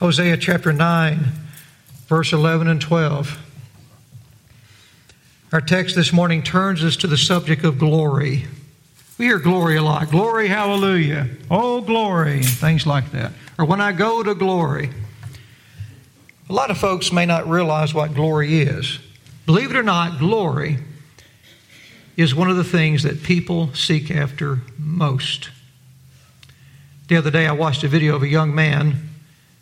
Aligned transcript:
Hosea 0.00 0.38
chapter 0.38 0.72
9, 0.72 1.18
verse 2.06 2.32
11 2.32 2.68
and 2.68 2.80
12. 2.80 3.38
Our 5.52 5.60
text 5.60 5.94
this 5.94 6.10
morning 6.10 6.42
turns 6.42 6.82
us 6.82 6.96
to 6.96 7.06
the 7.06 7.18
subject 7.18 7.64
of 7.64 7.78
glory. 7.78 8.46
We 9.18 9.26
hear 9.26 9.38
glory 9.38 9.76
a 9.76 9.82
lot. 9.82 10.08
Glory, 10.08 10.48
hallelujah. 10.48 11.28
Oh, 11.50 11.82
glory, 11.82 12.42
things 12.42 12.86
like 12.86 13.10
that. 13.10 13.32
Or 13.58 13.66
when 13.66 13.82
I 13.82 13.92
go 13.92 14.22
to 14.22 14.34
glory. 14.34 14.88
A 16.48 16.52
lot 16.54 16.70
of 16.70 16.78
folks 16.78 17.12
may 17.12 17.26
not 17.26 17.46
realize 17.46 17.92
what 17.92 18.14
glory 18.14 18.62
is. 18.62 19.00
Believe 19.44 19.70
it 19.70 19.76
or 19.76 19.82
not, 19.82 20.18
glory 20.18 20.78
is 22.16 22.34
one 22.34 22.48
of 22.48 22.56
the 22.56 22.64
things 22.64 23.02
that 23.02 23.22
people 23.22 23.74
seek 23.74 24.10
after 24.10 24.62
most. 24.78 25.50
The 27.08 27.18
other 27.18 27.30
day, 27.30 27.46
I 27.46 27.52
watched 27.52 27.84
a 27.84 27.88
video 27.88 28.16
of 28.16 28.22
a 28.22 28.28
young 28.28 28.54
man 28.54 29.09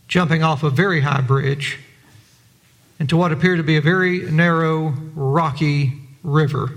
jumping 0.09 0.43
off 0.43 0.62
a 0.62 0.70
very 0.70 1.02
high 1.02 1.20
bridge 1.20 1.79
into 2.98 3.16
what 3.16 3.30
appeared 3.30 3.59
to 3.59 3.62
be 3.62 3.77
a 3.77 3.80
very 3.80 4.20
narrow, 4.30 4.88
rocky 5.14 5.92
river. 6.23 6.73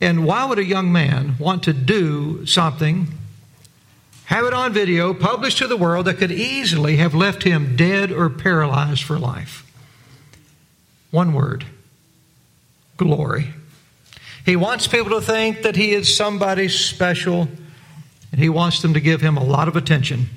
And 0.00 0.24
why 0.24 0.44
would 0.44 0.58
a 0.58 0.64
young 0.64 0.92
man 0.92 1.36
want 1.38 1.64
to 1.64 1.72
do 1.72 2.46
something, 2.46 3.08
have 4.26 4.44
it 4.44 4.52
on 4.52 4.72
video, 4.72 5.14
published 5.14 5.58
to 5.58 5.66
the 5.66 5.76
world, 5.76 6.06
that 6.06 6.18
could 6.18 6.30
easily 6.30 6.96
have 6.96 7.14
left 7.14 7.42
him 7.42 7.74
dead 7.74 8.12
or 8.12 8.28
paralyzed 8.28 9.02
for 9.02 9.18
life? 9.18 9.62
One 11.10 11.32
word 11.32 11.64
glory. 12.96 13.54
He 14.44 14.56
wants 14.56 14.86
people 14.86 15.18
to 15.18 15.24
think 15.24 15.62
that 15.62 15.74
he 15.74 15.92
is 15.92 16.14
somebody 16.14 16.68
special, 16.68 17.48
and 18.30 18.40
he 18.40 18.48
wants 18.48 18.82
them 18.82 18.94
to 18.94 19.00
give 19.00 19.20
him 19.20 19.36
a 19.36 19.42
lot 19.42 19.68
of 19.68 19.76
attention. 19.76 20.28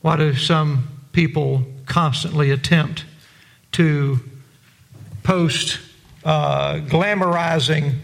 Why 0.00 0.16
do 0.16 0.34
some 0.34 0.88
people 1.12 1.64
constantly 1.86 2.50
attempt 2.50 3.04
to 3.72 4.20
post 5.22 5.80
uh, 6.24 6.74
glamorizing 6.74 7.94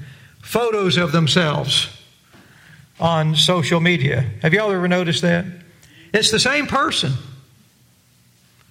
photos 0.42 0.96
of 0.96 1.12
themselves 1.12 1.88
on 2.98 3.36
social 3.36 3.80
media? 3.80 4.30
Have 4.42 4.52
y'all 4.52 4.70
ever 4.72 4.88
noticed 4.88 5.22
that? 5.22 5.44
It's 6.12 6.30
the 6.30 6.41
same 6.41 6.66
person. 6.66 7.12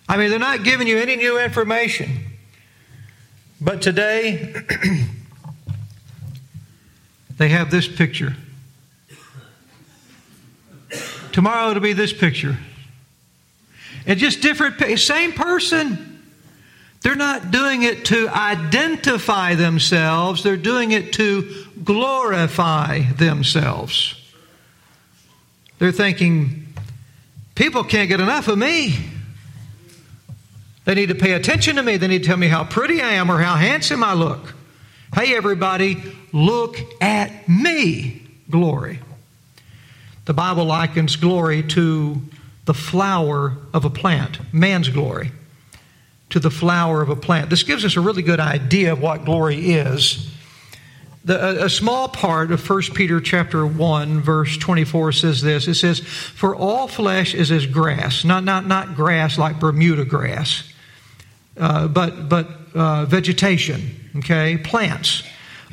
I 0.08 0.17
mean, 0.17 0.30
they're 0.30 0.40
not 0.40 0.64
giving 0.64 0.88
you 0.88 0.97
any 0.97 1.16
new 1.16 1.40
information. 1.40 2.09
But 3.62 3.81
today, 3.81 4.53
they 7.38 7.50
have 7.50 7.72
this 7.72 7.88
picture. 7.88 8.36
Tomorrow 11.31 11.72
it'll 11.72 11.81
be 11.81 11.94
this 11.94 12.14
picture. 12.14 12.58
And 14.06 14.20
just 14.20 14.42
different, 14.42 15.00
same 15.00 15.34
person. 15.34 16.22
They're 17.02 17.16
not 17.16 17.52
doing 17.52 17.84
it 17.84 18.06
to 18.06 18.30
identify 18.30 19.56
themselves, 19.56 20.42
they're 20.42 20.58
doing 20.58 20.92
it 20.92 21.14
to 21.14 21.66
glorify 21.84 23.02
themselves. 23.18 24.16
They're 25.80 25.92
thinking, 25.92 26.74
people 27.56 27.84
can't 27.84 28.08
get 28.08 28.22
enough 28.22 28.48
of 28.48 28.58
me. 28.58 28.96
They 30.86 30.96
need 30.96 31.09
to 31.09 31.16
pay 31.16 31.34
attention 31.34 31.78
to 31.78 31.84
me. 31.84 31.98
They 31.98 32.08
need 32.08 32.24
to 32.24 32.28
tell 32.28 32.38
me 32.38 32.48
how 32.48 32.64
pretty 32.64 33.02
I 33.02 33.14
am 33.14 33.30
or 33.30 33.40
how 33.40 33.56
handsome 33.56 34.04
I 34.04 34.14
look. 34.14 34.54
Hey, 35.14 35.36
everybody, 35.36 36.02
look 36.31 36.78
at 37.02 37.48
me. 37.48 38.22
Glory. 38.50 39.00
The 40.26 40.34
Bible 40.34 40.66
likens 40.66 41.16
glory 41.18 41.64
to 41.64 42.22
the 42.66 42.73
flower 42.73 43.58
of 43.73 43.86
a 43.86 43.89
plant, 43.89 44.39
man's 44.53 44.89
glory, 44.89 45.31
to 46.30 46.39
the 46.39 46.50
flower 46.50 47.02
of 47.02 47.09
a 47.09 47.16
plant. 47.16 47.50
This 47.50 47.64
gives 47.64 47.86
us 47.86 47.95
a 47.95 48.02
really 48.02 48.22
good 48.22 48.39
idea 48.39 48.94
of 48.94 49.02
what 49.02 49.25
glory 49.25 49.72
is. 49.73 50.30
The, 51.25 51.62
a, 51.62 51.66
a, 51.66 51.69
small 51.69 52.09
part 52.09 52.51
of 52.51 52.69
1 52.69 52.81
Peter 52.96 53.22
chapter 53.22 53.66
1, 53.66 54.22
verse 54.22 54.57
24 54.57 55.13
says 55.13 55.41
this. 55.41 55.68
It 55.68 55.75
says, 55.75 56.00
For 56.00 56.53
all 56.53 56.88
flesh 56.88 57.34
is 57.34 57.50
as 57.50 57.66
grass, 57.66 58.25
not, 58.25 58.44
not, 58.44 58.68
not 58.68 58.95
grass 58.95 59.38
like 59.38 59.59
Bermuda 59.59 60.03
grass, 60.03 60.69
uh, 61.56 61.88
but, 61.88 62.28
but 62.28 62.47
uh, 62.74 63.06
vegetation, 63.06 64.09
okay, 64.18 64.57
plants. 64.57 65.24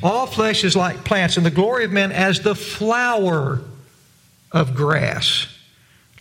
All 0.03 0.25
flesh 0.25 0.63
is 0.63 0.75
like 0.75 1.03
plants, 1.03 1.37
and 1.37 1.45
the 1.45 1.51
glory 1.51 1.83
of 1.85 1.91
men 1.91 2.11
as 2.11 2.39
the 2.41 2.55
flower 2.55 3.61
of 4.51 4.73
grass. 4.73 5.47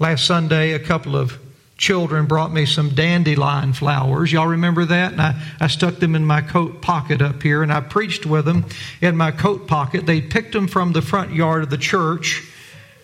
Last 0.01 0.25
Sunday, 0.25 0.73
a 0.73 0.79
couple 0.79 1.15
of 1.15 1.39
children 1.77 2.25
brought 2.25 2.51
me 2.51 2.65
some 2.65 2.95
dandelion 2.95 3.75
flowers. 3.75 4.33
Y'all 4.33 4.47
remember 4.47 4.87
that? 4.87 5.13
And 5.13 5.21
I, 5.21 5.43
I 5.61 5.67
stuck 5.67 5.97
them 5.97 6.15
in 6.15 6.25
my 6.25 6.41
coat 6.41 6.81
pocket 6.81 7.21
up 7.21 7.43
here, 7.43 7.63
and 7.63 7.71
I 7.71 7.83
preached 7.83 8.25
with 8.25 8.47
them 8.47 8.65
in 9.03 9.15
my 9.15 9.31
coat 9.31 9.67
pocket. 9.67 10.07
They 10.07 10.23
picked 10.23 10.55
them 10.55 10.69
from 10.69 10.93
the 10.93 11.03
front 11.03 11.35
yard 11.35 11.65
of 11.65 11.69
the 11.69 11.77
church, 11.77 12.43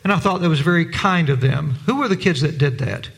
and 0.04 0.12
I 0.12 0.18
thought 0.18 0.40
that 0.40 0.48
was 0.48 0.60
very 0.60 0.86
kind 0.86 1.28
of 1.28 1.42
them. 1.42 1.72
Who 1.84 1.96
were 1.96 2.08
the 2.08 2.16
kids 2.16 2.40
that 2.40 2.56
did 2.56 2.78
that? 2.78 3.10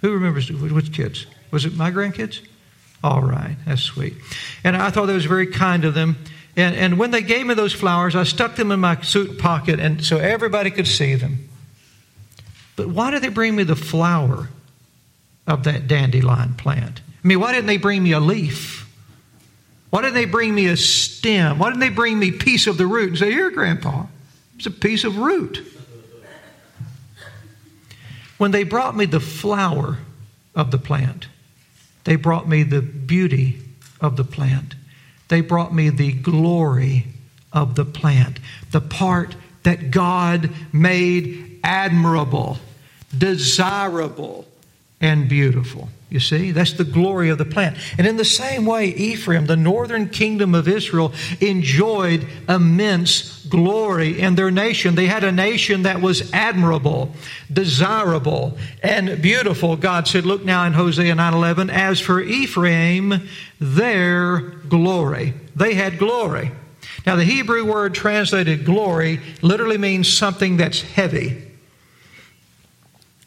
Who 0.00 0.12
remembers 0.12 0.50
which 0.50 0.92
kids? 0.92 1.26
Was 1.52 1.64
it 1.64 1.76
my 1.76 1.92
grandkids? 1.92 2.40
All 3.04 3.22
right, 3.22 3.54
that's 3.64 3.82
sweet. 3.82 4.14
And 4.64 4.76
I 4.76 4.90
thought 4.90 5.06
that 5.06 5.14
was 5.14 5.26
very 5.26 5.46
kind 5.46 5.84
of 5.84 5.94
them. 5.94 6.16
And, 6.56 6.74
and 6.74 6.98
when 6.98 7.12
they 7.12 7.22
gave 7.22 7.46
me 7.46 7.54
those 7.54 7.72
flowers, 7.72 8.16
I 8.16 8.24
stuck 8.24 8.56
them 8.56 8.72
in 8.72 8.80
my 8.80 9.00
suit 9.02 9.38
pocket, 9.38 9.78
and 9.78 10.04
so 10.04 10.18
everybody 10.18 10.72
could 10.72 10.88
see 10.88 11.14
them. 11.14 11.48
But 12.76 12.88
why 12.88 13.10
did 13.10 13.22
they 13.22 13.28
bring 13.28 13.54
me 13.54 13.64
the 13.64 13.76
flower 13.76 14.48
of 15.46 15.64
that 15.64 15.88
dandelion 15.88 16.54
plant? 16.54 17.00
I 17.22 17.28
mean, 17.28 17.40
why 17.40 17.52
didn't 17.52 17.66
they 17.66 17.76
bring 17.76 18.02
me 18.02 18.12
a 18.12 18.20
leaf? 18.20 18.88
Why 19.90 20.00
didn't 20.00 20.14
they 20.14 20.24
bring 20.24 20.54
me 20.54 20.66
a 20.66 20.76
stem? 20.76 21.58
Why 21.58 21.68
didn't 21.68 21.80
they 21.80 21.90
bring 21.90 22.18
me 22.18 22.30
a 22.30 22.32
piece 22.32 22.66
of 22.66 22.78
the 22.78 22.86
root 22.86 23.10
and 23.10 23.18
say, 23.18 23.30
Here, 23.30 23.50
Grandpa, 23.50 24.06
it's 24.56 24.66
a 24.66 24.70
piece 24.70 25.04
of 25.04 25.18
root? 25.18 25.66
When 28.38 28.50
they 28.50 28.64
brought 28.64 28.96
me 28.96 29.04
the 29.04 29.20
flower 29.20 29.98
of 30.54 30.70
the 30.70 30.78
plant, 30.78 31.28
they 32.04 32.16
brought 32.16 32.48
me 32.48 32.62
the 32.62 32.82
beauty 32.82 33.60
of 34.00 34.16
the 34.16 34.24
plant. 34.24 34.74
They 35.28 35.42
brought 35.42 35.74
me 35.74 35.90
the 35.90 36.12
glory 36.12 37.06
of 37.52 37.74
the 37.74 37.84
plant, 37.84 38.38
the 38.70 38.80
part 38.80 39.36
that 39.62 39.90
God 39.90 40.50
made 40.72 41.51
admirable, 41.62 42.58
desirable, 43.16 44.46
and 45.00 45.28
beautiful. 45.28 45.88
You 46.10 46.20
see, 46.20 46.52
that's 46.52 46.74
the 46.74 46.84
glory 46.84 47.30
of 47.30 47.38
the 47.38 47.46
plant. 47.46 47.78
And 47.96 48.06
in 48.06 48.18
the 48.18 48.24
same 48.24 48.66
way, 48.66 48.88
Ephraim, 48.88 49.46
the 49.46 49.56
northern 49.56 50.10
kingdom 50.10 50.54
of 50.54 50.68
Israel, 50.68 51.12
enjoyed 51.40 52.26
immense 52.48 53.44
glory 53.46 54.20
in 54.20 54.34
their 54.34 54.50
nation. 54.50 54.94
They 54.94 55.06
had 55.06 55.24
a 55.24 55.32
nation 55.32 55.84
that 55.84 56.02
was 56.02 56.30
admirable, 56.34 57.14
desirable, 57.50 58.58
and 58.82 59.22
beautiful. 59.22 59.74
God 59.76 60.06
said, 60.06 60.26
look 60.26 60.44
now 60.44 60.66
in 60.66 60.74
Hosea 60.74 61.14
9:11, 61.14 61.70
as 61.70 61.98
for 61.98 62.20
Ephraim, 62.20 63.26
their 63.58 64.38
glory. 64.40 65.32
They 65.56 65.74
had 65.74 65.98
glory. 65.98 66.52
Now, 67.06 67.16
the 67.16 67.24
Hebrew 67.24 67.64
word 67.64 67.94
translated 67.94 68.66
glory 68.66 69.20
literally 69.40 69.78
means 69.78 70.12
something 70.12 70.58
that's 70.58 70.82
heavy. 70.82 71.51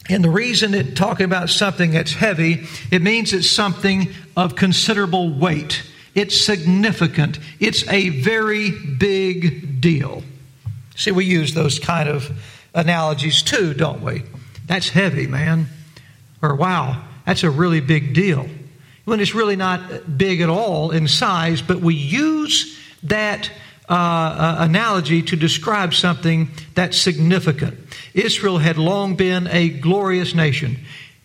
And 0.09 0.23
the 0.23 0.29
reason 0.29 0.73
it 0.73 0.95
talking 0.95 1.25
about 1.25 1.49
something 1.49 1.91
that's 1.91 2.13
heavy, 2.13 2.65
it 2.91 3.01
means 3.01 3.33
it's 3.33 3.49
something 3.49 4.09
of 4.37 4.55
considerable 4.55 5.33
weight. 5.33 5.83
It's 6.13 6.39
significant. 6.39 7.39
It's 7.59 7.87
a 7.89 8.09
very 8.09 8.71
big 8.71 9.81
deal. 9.81 10.23
See, 10.95 11.11
we 11.11 11.25
use 11.25 11.53
those 11.53 11.79
kind 11.79 12.07
of 12.07 12.31
analogies 12.73 13.41
too, 13.41 13.73
don't 13.73 14.01
we? 14.01 14.23
That's 14.67 14.89
heavy, 14.89 15.27
man. 15.27 15.67
Or 16.41 16.55
wow, 16.55 17.03
that's 17.25 17.43
a 17.43 17.49
really 17.49 17.81
big 17.81 18.13
deal. 18.13 18.47
When 19.05 19.19
it's 19.19 19.35
really 19.35 19.55
not 19.55 20.17
big 20.17 20.41
at 20.41 20.49
all 20.49 20.91
in 20.91 21.07
size, 21.07 21.61
but 21.61 21.79
we 21.79 21.95
use 21.95 22.79
that 23.03 23.51
uh, 23.89 23.93
uh, 23.93 24.55
analogy 24.59 25.21
to 25.21 25.35
describe 25.35 25.93
something 25.93 26.49
that's 26.73 26.97
significant. 26.97 27.77
Israel 28.13 28.57
had 28.57 28.77
long 28.77 29.15
been 29.15 29.47
a 29.47 29.69
glorious 29.69 30.33
nation. 30.33 30.77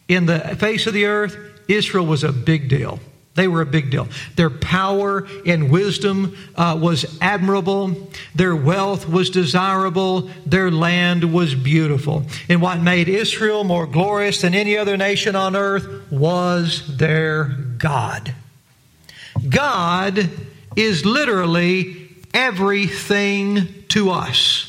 In 0.09 0.27
the 0.27 0.41
face 0.59 0.87
of 0.87 0.93
the 0.93 1.07
earth, 1.07 1.37
Israel 1.69 2.05
was 2.05 2.25
a 2.25 2.33
big 2.33 2.69
deal. 2.69 3.01
They 3.35 3.47
were 3.47 3.61
a 3.63 3.67
big 3.67 3.91
deal. 3.91 4.09
Their 4.37 4.51
power 4.51 5.27
and 5.47 5.71
wisdom 5.71 6.37
uh, 6.57 6.79
was 6.81 7.19
admirable. 7.21 8.11
Their 8.35 8.57
wealth 8.57 9.09
was 9.09 9.31
desirable. 9.31 10.31
Their 10.45 10.71
land 10.71 11.33
was 11.33 11.55
beautiful. 11.55 12.25
And 12.49 12.61
what 12.61 12.81
made 12.81 13.09
Israel 13.09 13.63
more 13.63 13.87
glorious 13.87 14.43
than 14.43 14.55
any 14.55 14.77
other 14.77 14.97
nation 14.97 15.37
on 15.37 15.55
earth 15.55 16.11
was 16.11 16.97
their 16.97 17.45
God. 17.79 18.35
God 19.49 20.29
is 20.77 21.07
literally 21.07 22.00
everything 22.35 23.85
to 23.89 24.11
us. 24.11 24.67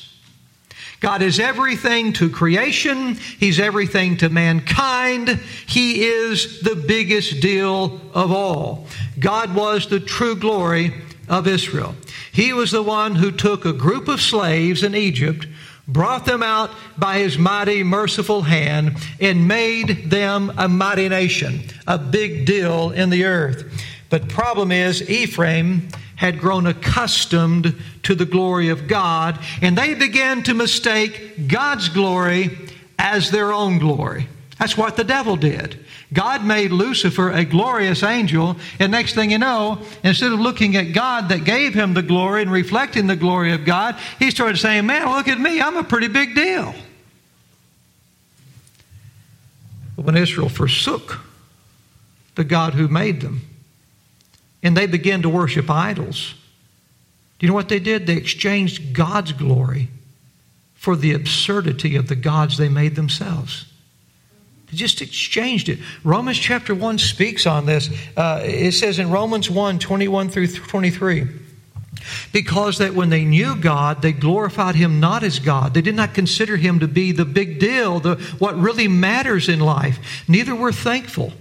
God 1.01 1.23
is 1.23 1.39
everything 1.39 2.13
to 2.13 2.29
creation. 2.29 3.15
He's 3.15 3.59
everything 3.59 4.17
to 4.17 4.29
mankind. 4.29 5.29
He 5.65 6.03
is 6.03 6.61
the 6.61 6.75
biggest 6.75 7.41
deal 7.41 7.99
of 8.13 8.31
all. 8.31 8.85
God 9.19 9.55
was 9.55 9.87
the 9.87 9.99
true 9.99 10.35
glory 10.35 10.93
of 11.27 11.47
Israel. 11.47 11.95
He 12.31 12.53
was 12.53 12.69
the 12.69 12.83
one 12.83 13.15
who 13.15 13.31
took 13.31 13.65
a 13.65 13.73
group 13.73 14.07
of 14.07 14.21
slaves 14.21 14.83
in 14.83 14.93
Egypt, 14.93 15.47
brought 15.87 16.25
them 16.25 16.43
out 16.43 16.69
by 16.97 17.17
his 17.17 17.35
mighty, 17.35 17.83
merciful 17.83 18.43
hand, 18.43 18.95
and 19.19 19.47
made 19.47 20.11
them 20.11 20.51
a 20.55 20.69
mighty 20.69 21.09
nation, 21.09 21.61
a 21.87 21.97
big 21.97 22.45
deal 22.45 22.91
in 22.91 23.09
the 23.09 23.25
earth. 23.25 23.63
But 24.11 24.29
problem 24.29 24.71
is, 24.71 25.09
Ephraim 25.09 25.87
had 26.21 26.39
grown 26.39 26.67
accustomed 26.67 27.75
to 28.03 28.13
the 28.13 28.27
glory 28.27 28.69
of 28.69 28.87
God, 28.87 29.39
and 29.59 29.75
they 29.75 29.95
began 29.95 30.43
to 30.43 30.53
mistake 30.53 31.47
God's 31.47 31.89
glory 31.89 32.55
as 32.99 33.31
their 33.31 33.51
own 33.51 33.79
glory. 33.79 34.27
That's 34.59 34.77
what 34.77 34.97
the 34.97 35.03
devil 35.03 35.35
did. 35.35 35.83
God 36.13 36.45
made 36.45 36.71
Lucifer 36.71 37.31
a 37.31 37.43
glorious 37.43 38.03
angel, 38.03 38.55
and 38.79 38.91
next 38.91 39.15
thing 39.15 39.31
you 39.31 39.39
know, 39.39 39.79
instead 40.03 40.31
of 40.31 40.39
looking 40.39 40.75
at 40.75 40.93
God 40.93 41.29
that 41.29 41.43
gave 41.43 41.73
him 41.73 41.95
the 41.95 42.03
glory 42.03 42.43
and 42.43 42.51
reflecting 42.51 43.07
the 43.07 43.15
glory 43.15 43.53
of 43.53 43.65
God, 43.65 43.95
he 44.19 44.29
started 44.29 44.57
saying, 44.57 44.85
Man, 44.85 45.09
look 45.09 45.27
at 45.27 45.39
me, 45.39 45.59
I'm 45.59 45.75
a 45.75 45.83
pretty 45.83 46.07
big 46.07 46.35
deal. 46.35 46.75
But 49.95 50.05
when 50.05 50.17
Israel 50.17 50.49
forsook 50.49 51.19
the 52.35 52.43
God 52.43 52.75
who 52.75 52.87
made 52.87 53.21
them, 53.21 53.41
and 54.63 54.75
they 54.75 54.87
began 54.87 55.21
to 55.21 55.29
worship 55.29 55.69
idols. 55.69 56.35
Do 57.39 57.45
you 57.45 57.49
know 57.49 57.55
what 57.55 57.69
they 57.69 57.79
did? 57.79 58.05
They 58.05 58.17
exchanged 58.17 58.93
God's 58.93 59.31
glory 59.31 59.89
for 60.75 60.95
the 60.95 61.13
absurdity 61.13 61.95
of 61.95 62.07
the 62.07 62.15
gods 62.15 62.57
they 62.57 62.69
made 62.69 62.95
themselves. 62.95 63.65
They 64.69 64.77
just 64.77 65.01
exchanged 65.01 65.67
it. 65.67 65.79
Romans 66.03 66.37
chapter 66.37 66.73
1 66.73 66.97
speaks 66.99 67.45
on 67.45 67.65
this. 67.65 67.89
Uh, 68.15 68.41
it 68.43 68.73
says 68.73 68.99
in 68.99 69.09
Romans 69.09 69.49
1 69.49 69.79
21 69.79 70.29
through 70.29 70.47
23 70.47 71.27
because 72.31 72.77
that 72.79 72.93
when 72.93 73.09
they 73.09 73.25
knew 73.25 73.55
God, 73.55 74.01
they 74.01 74.11
glorified 74.11 74.75
Him 74.75 74.99
not 74.99 75.23
as 75.23 75.39
God. 75.39 75.73
They 75.73 75.81
did 75.81 75.95
not 75.95 76.13
consider 76.13 76.57
Him 76.57 76.79
to 76.79 76.87
be 76.87 77.11
the 77.11 77.25
big 77.25 77.59
deal, 77.59 77.99
the, 77.99 78.15
what 78.39 78.57
really 78.57 78.87
matters 78.87 79.49
in 79.49 79.59
life. 79.59 80.23
Neither 80.27 80.55
were 80.55 80.71
thankful 80.71 81.33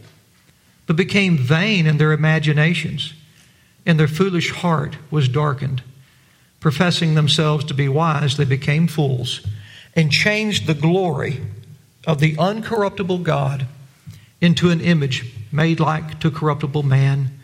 but 0.90 0.96
became 0.96 1.38
vain 1.38 1.86
in 1.86 1.98
their 1.98 2.10
imaginations, 2.10 3.14
and 3.86 3.96
their 3.96 4.08
foolish 4.08 4.50
heart 4.50 4.96
was 5.08 5.28
darkened. 5.28 5.84
Professing 6.58 7.14
themselves 7.14 7.64
to 7.64 7.74
be 7.74 7.88
wise, 7.88 8.36
they 8.36 8.44
became 8.44 8.88
fools 8.88 9.46
and 9.94 10.10
changed 10.10 10.66
the 10.66 10.74
glory 10.74 11.42
of 12.08 12.18
the 12.18 12.34
uncorruptible 12.34 13.22
God 13.22 13.68
into 14.40 14.70
an 14.70 14.80
image 14.80 15.32
made 15.52 15.78
like 15.78 16.18
to 16.18 16.28
corruptible 16.28 16.82
man 16.82 17.38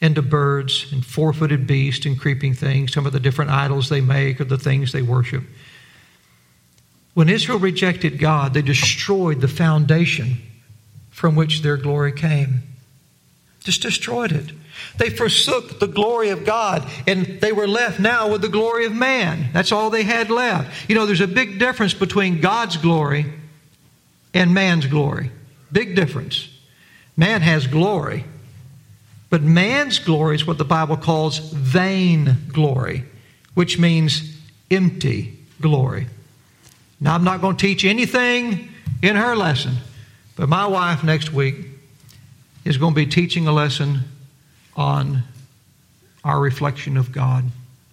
and 0.00 0.14
to 0.14 0.22
birds 0.22 0.90
and 0.90 1.04
four 1.04 1.34
footed 1.34 1.66
beasts 1.66 2.06
and 2.06 2.18
creeping 2.18 2.54
things, 2.54 2.94
some 2.94 3.04
of 3.04 3.12
the 3.12 3.20
different 3.20 3.50
idols 3.50 3.90
they 3.90 4.00
make 4.00 4.40
or 4.40 4.44
the 4.44 4.56
things 4.56 4.92
they 4.92 5.02
worship. 5.02 5.44
When 7.12 7.28
Israel 7.28 7.58
rejected 7.58 8.18
God, 8.18 8.54
they 8.54 8.62
destroyed 8.62 9.42
the 9.42 9.46
foundation 9.46 10.40
from 11.10 11.36
which 11.36 11.60
their 11.60 11.76
glory 11.76 12.12
came 12.12 12.62
just 13.64 13.82
destroyed 13.82 14.32
it. 14.32 14.50
They 14.96 15.10
forsook 15.10 15.80
the 15.80 15.86
glory 15.86 16.30
of 16.30 16.44
God 16.44 16.88
and 17.06 17.40
they 17.40 17.52
were 17.52 17.68
left 17.68 18.00
now 18.00 18.30
with 18.30 18.42
the 18.42 18.48
glory 18.48 18.86
of 18.86 18.92
man. 18.92 19.50
That's 19.52 19.72
all 19.72 19.90
they 19.90 20.04
had 20.04 20.30
left. 20.30 20.88
You 20.88 20.94
know, 20.94 21.06
there's 21.06 21.20
a 21.20 21.28
big 21.28 21.58
difference 21.58 21.94
between 21.94 22.40
God's 22.40 22.76
glory 22.76 23.26
and 24.34 24.54
man's 24.54 24.86
glory. 24.86 25.30
Big 25.70 25.94
difference. 25.94 26.48
Man 27.16 27.40
has 27.40 27.66
glory, 27.66 28.24
but 29.30 29.42
man's 29.42 29.98
glory 29.98 30.36
is 30.36 30.46
what 30.46 30.58
the 30.58 30.64
Bible 30.64 30.96
calls 30.96 31.38
vain 31.38 32.36
glory, 32.52 33.04
which 33.54 33.78
means 33.78 34.36
empty 34.70 35.36
glory. 35.60 36.06
Now, 37.00 37.14
I'm 37.14 37.24
not 37.24 37.40
going 37.40 37.56
to 37.56 37.66
teach 37.66 37.84
anything 37.84 38.68
in 39.02 39.16
her 39.16 39.36
lesson, 39.36 39.76
but 40.36 40.48
my 40.48 40.66
wife 40.66 41.04
next 41.04 41.32
week 41.32 41.77
is 42.68 42.76
going 42.76 42.92
to 42.92 42.94
be 42.94 43.06
teaching 43.06 43.46
a 43.46 43.52
lesson 43.52 44.00
on 44.76 45.22
our 46.22 46.38
reflection 46.38 46.98
of 46.98 47.12
God. 47.12 47.44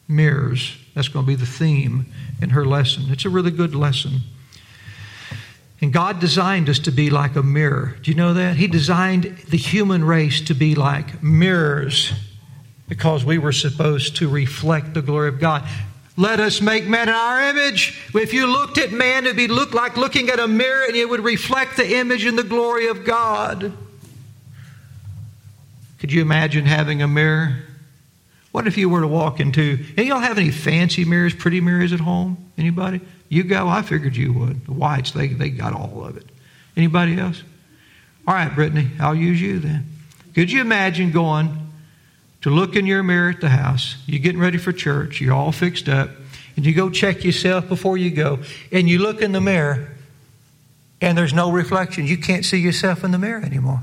Mirrors. 0.06 0.76
That's 0.94 1.08
going 1.08 1.26
to 1.26 1.28
be 1.28 1.36
the 1.36 1.46
theme 1.46 2.06
in 2.42 2.50
her 2.50 2.66
lesson. 2.66 3.06
It's 3.08 3.24
a 3.24 3.30
really 3.30 3.52
good 3.52 3.74
lesson. 3.74 4.20
And 5.82 5.94
God 5.94 6.20
designed 6.20 6.68
us 6.68 6.80
to 6.80 6.92
be 6.92 7.10
like 7.10 7.38
a 7.38 7.44
mirror. 7.44 7.96
Do 8.02 8.12
you 8.12 8.18
know 8.18 8.34
that? 8.34 8.58
He 8.58 8.68
designed 8.68 9.24
the 9.50 9.58
human 9.58 10.04
race 10.04 10.42
to 10.42 10.54
be 10.54 10.76
like 10.76 11.24
mirrors 11.24 12.12
because 12.90 13.24
we 13.24 13.38
were 13.38 13.54
supposed 13.54 14.18
to 14.18 14.28
reflect 14.28 14.94
the 14.94 15.02
glory 15.02 15.30
of 15.30 15.40
God. 15.40 15.66
Let 16.18 16.42
us 16.42 16.60
make 16.60 16.86
man 16.86 17.08
in 17.08 17.16
our 17.16 17.50
image. 17.50 18.10
If 18.14 18.34
you 18.34 18.48
looked 18.48 18.78
at 18.78 18.92
man, 18.92 19.24
it'd 19.26 19.38
be 19.38 19.48
look 19.48 19.74
like 19.74 19.96
looking 19.96 20.30
at 20.30 20.40
a 20.40 20.48
mirror 20.50 20.86
and 20.86 20.98
it 20.98 21.08
would 21.08 21.24
reflect 21.24 21.78
the 21.78 21.98
image 21.98 22.26
and 22.26 22.38
the 22.38 22.44
glory 22.44 22.88
of 22.88 23.06
God. 23.06 23.74
Could 26.06 26.14
you 26.14 26.22
imagine 26.22 26.66
having 26.66 27.02
a 27.02 27.08
mirror? 27.08 27.64
What 28.52 28.68
if 28.68 28.78
you 28.78 28.90
were 28.90 29.02
to 29.02 29.08
walk 29.08 29.40
into, 29.40 29.84
and 29.98 30.06
y'all 30.06 30.20
have 30.20 30.38
any 30.38 30.52
fancy 30.52 31.04
mirrors, 31.04 31.34
pretty 31.34 31.62
mirrors 31.62 31.94
at 31.94 32.00
home? 32.00 32.52
Anybody? 32.60 33.02
You 33.28 33.44
go? 33.44 33.68
I 33.68 33.82
figured 33.82 34.16
you 34.16 34.32
would. 34.34 34.68
The 34.68 34.74
whites, 34.74 35.10
they, 35.10 35.30
they 35.30 35.50
got 35.50 35.74
all 35.74 36.06
of 36.06 36.16
it. 36.16 36.28
Anybody 36.78 37.20
else? 37.20 37.42
All 38.28 38.36
right, 38.36 38.54
Brittany, 38.54 38.92
I'll 39.00 39.16
use 39.16 39.42
you 39.42 39.58
then. 39.58 39.88
Could 40.36 40.52
you 40.52 40.62
imagine 40.62 41.10
going 41.10 41.72
to 42.42 42.52
look 42.52 42.76
in 42.76 42.86
your 42.86 43.02
mirror 43.02 43.32
at 43.32 43.42
the 43.42 43.50
house? 43.50 43.96
You're 44.06 44.22
getting 44.22 44.40
ready 44.40 44.60
for 44.60 44.72
church, 44.72 45.20
you're 45.20 45.34
all 45.34 45.52
fixed 45.52 45.90
up, 45.90 46.12
and 46.56 46.68
you 46.68 46.76
go 46.76 46.92
check 46.92 47.24
yourself 47.24 47.68
before 47.68 47.98
you 47.98 48.12
go, 48.12 48.42
and 48.72 48.88
you 48.88 49.00
look 49.00 49.24
in 49.24 49.32
the 49.32 49.42
mirror, 49.42 49.90
and 51.02 51.18
there's 51.18 51.34
no 51.34 51.52
reflection. 51.52 52.06
You 52.06 52.20
can't 52.20 52.46
see 52.46 52.60
yourself 52.60 53.04
in 53.04 53.10
the 53.10 53.18
mirror 53.18 53.42
anymore. 53.42 53.82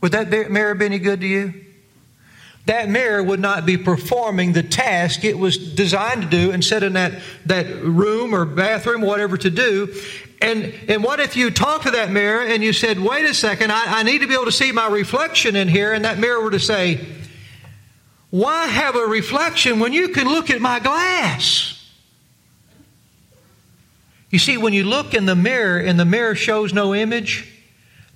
Would 0.00 0.12
that 0.12 0.30
mirror 0.50 0.74
be 0.74 0.86
any 0.86 0.98
good 0.98 1.20
to 1.20 1.26
you? 1.26 1.54
That 2.66 2.88
mirror 2.88 3.22
would 3.22 3.40
not 3.40 3.66
be 3.66 3.76
performing 3.76 4.52
the 4.52 4.62
task 4.62 5.24
it 5.24 5.38
was 5.38 5.56
designed 5.56 6.22
to 6.22 6.28
do 6.28 6.52
and 6.52 6.64
set 6.64 6.82
in 6.82 6.92
that, 6.92 7.20
that 7.46 7.82
room 7.82 8.34
or 8.34 8.44
bathroom, 8.44 9.00
whatever 9.00 9.36
to 9.38 9.50
do. 9.50 9.94
And, 10.42 10.72
and 10.88 11.02
what 11.02 11.20
if 11.20 11.36
you 11.36 11.50
talked 11.50 11.84
to 11.84 11.90
that 11.92 12.10
mirror 12.10 12.42
and 12.42 12.62
you 12.62 12.72
said, 12.72 12.98
wait 12.98 13.24
a 13.24 13.34
second, 13.34 13.72
I, 13.72 14.00
I 14.00 14.02
need 14.04 14.20
to 14.20 14.26
be 14.26 14.34
able 14.34 14.44
to 14.46 14.52
see 14.52 14.72
my 14.72 14.88
reflection 14.88 15.56
in 15.56 15.68
here, 15.68 15.92
and 15.92 16.04
that 16.04 16.18
mirror 16.18 16.40
were 16.40 16.50
to 16.50 16.60
say, 16.60 17.04
why 18.30 18.66
have 18.66 18.94
a 18.94 19.06
reflection 19.06 19.80
when 19.80 19.92
you 19.92 20.08
can 20.10 20.28
look 20.28 20.50
at 20.50 20.60
my 20.60 20.78
glass? 20.78 21.76
You 24.30 24.38
see, 24.38 24.56
when 24.56 24.72
you 24.72 24.84
look 24.84 25.12
in 25.12 25.26
the 25.26 25.34
mirror 25.34 25.78
and 25.78 25.98
the 25.98 26.04
mirror 26.04 26.36
shows 26.36 26.72
no 26.72 26.94
image, 26.94 27.49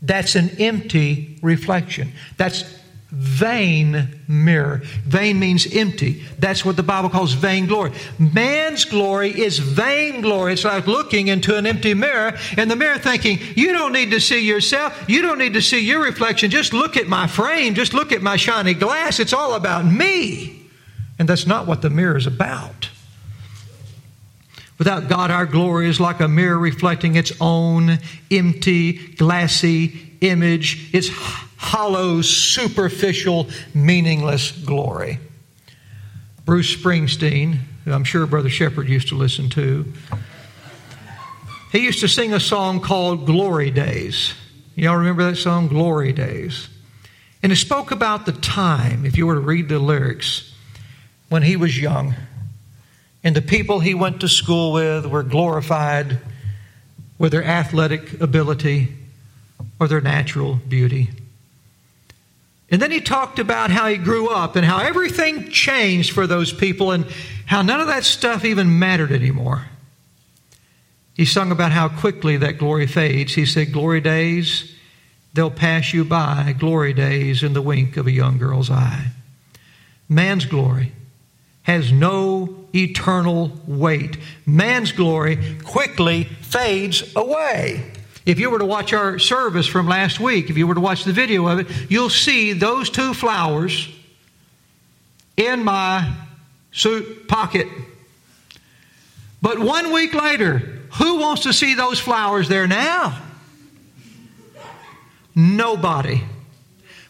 that's 0.04 0.34
an 0.34 0.50
empty 0.58 1.38
reflection. 1.42 2.12
That's 2.37 2.62
vain 3.11 4.20
mirror. 4.26 4.82
Vain 5.06 5.38
means 5.38 5.73
empty. 5.73 6.25
That's 6.38 6.64
what 6.64 6.76
the 6.76 6.82
Bible 6.82 7.08
calls 7.08 7.32
vain 7.32 7.66
glory. 7.66 7.92
Man's 8.18 8.84
glory 8.84 9.30
is 9.30 9.58
vain 9.58 10.20
glory. 10.20 10.52
It's 10.52 10.64
like 10.64 10.87
looking 10.87 11.28
into 11.28 11.56
an 11.56 11.64
empty 11.64 11.94
mirror 11.94 12.37
and 12.56 12.70
the 12.70 12.76
mirror 12.76 12.99
thinking, 12.99 13.38
you 13.54 13.73
don't 13.73 13.92
need 13.92 14.11
to 14.11 14.20
see 14.20 14.40
yourself. 14.40 15.04
You 15.08 15.23
don't 15.23 15.38
need 15.38 15.54
to 15.54 15.62
see 15.62 15.80
your 15.80 16.02
reflection. 16.02 16.50
Just 16.50 16.73
look 16.73 16.96
at 16.96 17.06
my 17.06 17.26
frame. 17.28 17.75
Just 17.75 17.94
look 17.94 18.11
at 18.11 18.20
my 18.20 18.37
shiny 18.37 18.75
glass. 18.75 19.20
It's 19.20 19.32
all 19.32 19.54
about 19.54 19.84
me. 19.84 20.68
And 21.18 21.28
that's 21.28 21.46
not 21.46 21.68
what 21.68 21.82
the 21.82 21.90
mirror 21.90 22.16
is 22.16 22.26
about. 22.26 22.90
Without 24.84 25.08
God, 25.08 25.30
our 25.30 25.46
glory 25.46 25.88
is 25.88 25.98
like 25.98 26.20
a 26.20 26.28
mirror 26.28 26.58
reflecting 26.58 27.16
its 27.16 27.32
own 27.40 27.98
empty, 28.30 28.92
glassy 28.92 30.12
image, 30.20 30.94
its 30.94 31.08
hollow, 31.56 32.20
superficial, 32.20 33.48
meaningless 33.72 34.52
glory. 34.52 35.20
Bruce 36.44 36.76
Springsteen, 36.76 37.60
who 37.86 37.94
I'm 37.94 38.04
sure 38.04 38.26
Brother 38.26 38.50
Shepherd 38.50 38.90
used 38.90 39.08
to 39.08 39.14
listen 39.14 39.48
to, 39.48 39.90
he 41.72 41.78
used 41.78 42.00
to 42.00 42.08
sing 42.08 42.34
a 42.34 42.40
song 42.40 42.80
called 42.80 43.24
Glory 43.24 43.70
Days. 43.70 44.34
Y'all 44.74 44.96
remember 44.96 45.30
that 45.30 45.36
song, 45.36 45.68
Glory 45.68 46.12
Days? 46.12 46.68
And 47.42 47.50
it 47.50 47.56
spoke 47.56 47.90
about 47.90 48.26
the 48.26 48.32
time, 48.32 49.06
if 49.06 49.16
you 49.16 49.26
were 49.26 49.36
to 49.36 49.40
read 49.40 49.70
the 49.70 49.78
lyrics, 49.78 50.52
when 51.30 51.42
he 51.42 51.56
was 51.56 51.80
young 51.80 52.14
and 53.25 53.35
the 53.35 53.43
people 53.43 53.81
he 53.81 53.95
went 53.95 54.21
to 54.21 54.28
school 54.28 54.73
with 54.73 55.07
were 55.07 55.23
glorified 55.23 56.19
with 57.19 57.33
their 57.33 57.43
athletic 57.43 58.21
ability 58.21 58.93
or 59.81 59.88
their 59.88 60.02
natural 60.02 60.57
beauty. 60.69 61.09
And 62.71 62.83
then 62.83 62.90
he 62.90 63.00
talked 63.00 63.38
about 63.38 63.71
how 63.71 63.88
he 63.88 63.97
grew 63.97 64.28
up 64.28 64.57
and 64.57 64.64
how 64.64 64.78
everything 64.78 65.49
changed 65.50 66.12
for 66.12 66.26
those 66.26 66.52
people 66.52 66.90
and 66.90 67.07
how 67.47 67.62
none 67.62 67.81
of 67.81 67.87
that 67.87 68.04
stuff 68.04 68.45
even 68.45 68.78
mattered 68.78 69.11
anymore. 69.11 69.66
he 71.14 71.25
sung 71.25 71.52
about 71.52 71.71
how 71.71 71.88
quickly 71.88 72.37
that 72.38 72.59
glory 72.59 72.87
fades. 72.88 73.35
He 73.35 73.47
said, 73.47 73.73
Glory 73.73 74.00
days, 74.00 74.75
they'll 75.33 75.50
pass 75.50 75.95
you 75.95 76.04
by, 76.04 76.54
glory 76.59 76.93
days 76.93 77.43
in 77.45 77.52
the 77.52 77.62
wink 77.62 77.97
of 77.97 78.09
a 78.09 78.11
young 78.11 78.37
girl's 78.37 78.71
eye. 78.71 79.12
Man's 80.09 80.45
glory 80.45 80.93
has 81.62 81.93
no 81.93 82.63
eternal 82.75 83.52
weight. 83.66 84.16
Man's 84.47 84.93
glory 84.93 85.59
quickly 85.64 86.25
fades 86.25 87.14
away. 87.14 87.90
If 88.26 88.38
you 88.38 88.50
were 88.50 88.59
to 88.59 88.64
watch 88.64 88.93
our 88.93 89.19
service 89.19 89.66
from 89.66 89.87
last 89.87 90.19
week, 90.19 90.49
if 90.49 90.57
you 90.57 90.66
were 90.66 90.75
to 90.75 90.81
watch 90.81 91.04
the 91.04 91.12
video 91.12 91.47
of 91.47 91.59
it, 91.61 91.90
you'll 91.90 92.11
see 92.11 92.52
those 92.52 92.88
two 92.88 93.12
flowers 93.12 93.88
in 95.37 95.62
my 95.62 96.14
suit 96.73 97.28
pocket. 97.28 97.69
But 99.43 99.59
one 99.59 99.93
week 99.93 100.14
later, 100.14 100.81
who 100.95 101.19
wants 101.19 101.43
to 101.43 101.52
see 101.52 101.75
those 101.75 102.00
flowers 102.00 102.49
there 102.49 102.66
now? 102.66 103.21
Nobody, 105.35 106.23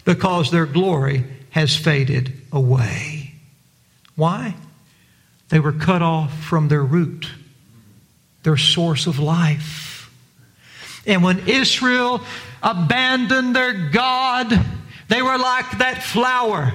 because 0.04 0.50
their 0.50 0.66
glory 0.66 1.24
has 1.50 1.76
faded 1.76 2.32
away. 2.50 3.34
Why? 4.16 4.56
They 5.54 5.60
were 5.60 5.70
cut 5.70 6.02
off 6.02 6.36
from 6.36 6.66
their 6.66 6.82
root, 6.82 7.28
their 8.42 8.56
source 8.56 9.06
of 9.06 9.20
life. 9.20 10.10
And 11.06 11.22
when 11.22 11.48
Israel 11.48 12.22
abandoned 12.60 13.54
their 13.54 13.88
God, 13.90 14.50
they 15.06 15.22
were 15.22 15.38
like 15.38 15.78
that 15.78 16.02
flower 16.02 16.74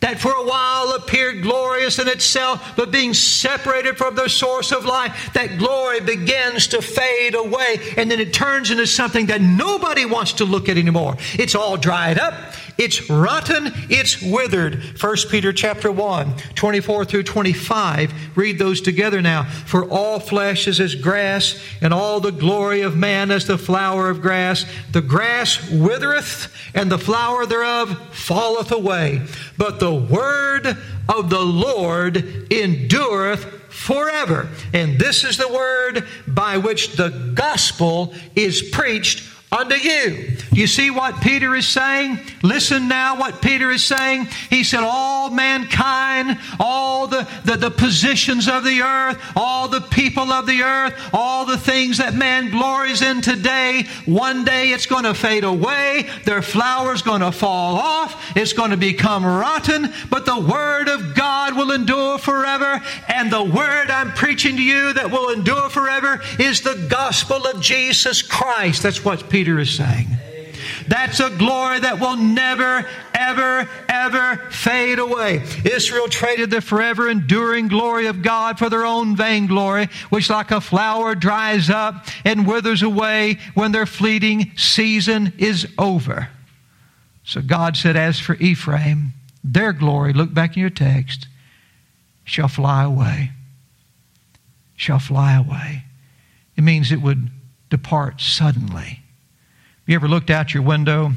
that 0.00 0.20
for 0.20 0.32
a 0.32 0.44
while 0.44 0.92
appeared 0.92 1.42
glorious 1.42 1.98
in 1.98 2.08
itself, 2.08 2.74
but 2.76 2.90
being 2.90 3.14
separated 3.14 3.98
from 3.98 4.14
the 4.14 4.28
source 4.28 4.72
of 4.72 4.84
life, 4.84 5.32
that 5.34 5.58
glory 5.58 6.00
begins 6.00 6.68
to 6.68 6.80
fade 6.80 7.34
away, 7.34 7.78
and 7.96 8.10
then 8.10 8.20
it 8.20 8.32
turns 8.32 8.70
into 8.70 8.86
something 8.86 9.26
that 9.26 9.40
nobody 9.40 10.04
wants 10.04 10.34
to 10.34 10.44
look 10.44 10.68
at 10.68 10.78
anymore. 10.78 11.16
It's 11.34 11.54
all 11.54 11.76
dried 11.76 12.18
up, 12.18 12.54
it's 12.78 13.10
rotten, 13.10 13.72
it's 13.90 14.22
withered. 14.22 14.80
1 15.00 15.16
Peter 15.30 15.52
chapter 15.52 15.90
1, 15.90 16.34
24 16.54 17.04
through 17.04 17.24
25. 17.24 18.36
Read 18.36 18.58
those 18.60 18.80
together 18.80 19.20
now. 19.20 19.42
For 19.42 19.84
all 19.84 20.20
flesh 20.20 20.68
is 20.68 20.80
as 20.80 20.94
grass, 20.94 21.60
and 21.80 21.92
all 21.92 22.20
the 22.20 22.30
glory 22.30 22.82
of 22.82 22.96
man 22.96 23.32
as 23.32 23.46
the 23.46 23.58
flower 23.58 24.08
of 24.08 24.22
grass. 24.22 24.64
The 24.92 25.02
grass 25.02 25.68
withereth, 25.68 26.54
and 26.72 26.90
the 26.90 26.98
flower 26.98 27.46
thereof 27.46 27.98
falleth 28.14 28.70
away. 28.70 29.22
But 29.56 29.80
the 29.80 29.94
word 29.94 30.78
of 31.08 31.30
the 31.30 31.40
Lord 31.40 32.52
endureth 32.52 33.44
forever. 33.72 34.48
And 34.72 35.00
this 35.00 35.24
is 35.24 35.36
the 35.36 35.52
word 35.52 36.06
by 36.28 36.58
which 36.58 36.92
the 36.92 37.32
gospel 37.34 38.14
is 38.36 38.62
preached 38.62 39.28
unto 39.50 39.76
you. 39.76 40.36
You 40.52 40.66
see 40.66 40.90
what 40.90 41.20
Peter 41.20 41.54
is 41.54 41.66
saying? 41.68 42.18
Listen 42.42 42.88
now 42.88 43.16
what 43.16 43.40
Peter 43.40 43.70
is 43.70 43.84
saying. 43.84 44.26
He 44.50 44.64
said, 44.64 44.80
All 44.82 45.30
mankind, 45.30 46.38
all 46.58 47.06
the, 47.06 47.28
the, 47.44 47.56
the, 47.56 47.70
positions 47.70 48.48
of 48.48 48.64
the 48.64 48.82
earth, 48.82 49.22
all 49.36 49.68
the 49.68 49.80
people 49.80 50.32
of 50.32 50.46
the 50.46 50.62
earth, 50.62 50.94
all 51.12 51.46
the 51.46 51.56
things 51.56 51.98
that 51.98 52.14
man 52.14 52.50
glories 52.50 53.02
in 53.02 53.20
today, 53.20 53.86
one 54.04 54.44
day 54.44 54.70
it's 54.70 54.86
going 54.86 55.04
to 55.04 55.14
fade 55.14 55.44
away. 55.44 56.08
Their 56.24 56.42
flower's 56.42 57.02
going 57.02 57.20
to 57.20 57.30
fall 57.30 57.76
off. 57.76 58.36
It's 58.36 58.52
going 58.52 58.72
to 58.72 58.76
become 58.76 59.24
rotten. 59.24 59.92
But 60.10 60.26
the 60.26 60.40
Word 60.40 60.88
of 60.88 61.14
God 61.14 61.56
will 61.56 61.70
endure 61.70 62.18
forever. 62.18 62.82
And 63.06 63.30
the 63.30 63.44
Word 63.44 63.90
I'm 63.90 64.12
preaching 64.12 64.56
to 64.56 64.62
you 64.62 64.92
that 64.94 65.12
will 65.12 65.30
endure 65.30 65.70
forever 65.70 66.20
is 66.38 66.62
the 66.62 66.86
gospel 66.90 67.46
of 67.46 67.60
Jesus 67.60 68.22
Christ. 68.22 68.82
That's 68.82 69.04
what 69.04 69.30
Peter 69.30 69.37
Peter 69.38 69.60
is 69.60 69.72
saying. 69.72 70.08
That's 70.88 71.20
a 71.20 71.30
glory 71.30 71.78
that 71.78 72.00
will 72.00 72.16
never, 72.16 72.84
ever, 73.14 73.68
ever 73.88 74.36
fade 74.50 74.98
away. 74.98 75.44
Israel 75.64 76.08
traded 76.08 76.50
the 76.50 76.60
forever 76.60 77.08
enduring 77.08 77.68
glory 77.68 78.08
of 78.08 78.20
God 78.20 78.58
for 78.58 78.68
their 78.68 78.84
own 78.84 79.14
vainglory, 79.14 79.90
which 80.10 80.28
like 80.28 80.50
a 80.50 80.60
flower 80.60 81.14
dries 81.14 81.70
up 81.70 82.04
and 82.24 82.48
withers 82.48 82.82
away 82.82 83.38
when 83.54 83.70
their 83.70 83.86
fleeting 83.86 84.50
season 84.56 85.32
is 85.38 85.68
over. 85.78 86.30
So 87.22 87.40
God 87.40 87.76
said, 87.76 87.94
As 87.94 88.18
for 88.18 88.34
Ephraim, 88.40 89.12
their 89.44 89.72
glory, 89.72 90.14
look 90.14 90.34
back 90.34 90.56
in 90.56 90.62
your 90.62 90.68
text, 90.68 91.28
shall 92.24 92.48
fly 92.48 92.82
away. 92.82 93.30
Shall 94.74 94.98
fly 94.98 95.36
away. 95.36 95.84
It 96.56 96.64
means 96.64 96.90
it 96.90 97.00
would 97.00 97.30
depart 97.70 98.20
suddenly. 98.20 99.00
You 99.88 99.94
ever 99.94 100.06
looked 100.06 100.28
out 100.28 100.52
your 100.52 100.62
window? 100.62 101.12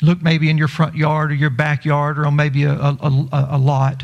Look 0.00 0.20
maybe 0.20 0.50
in 0.50 0.58
your 0.58 0.66
front 0.66 0.96
yard 0.96 1.30
or 1.30 1.34
your 1.34 1.50
backyard 1.50 2.18
or 2.18 2.26
on 2.26 2.34
maybe 2.34 2.64
a, 2.64 2.72
a, 2.72 3.28
a, 3.32 3.48
a 3.52 3.58
lot, 3.58 4.02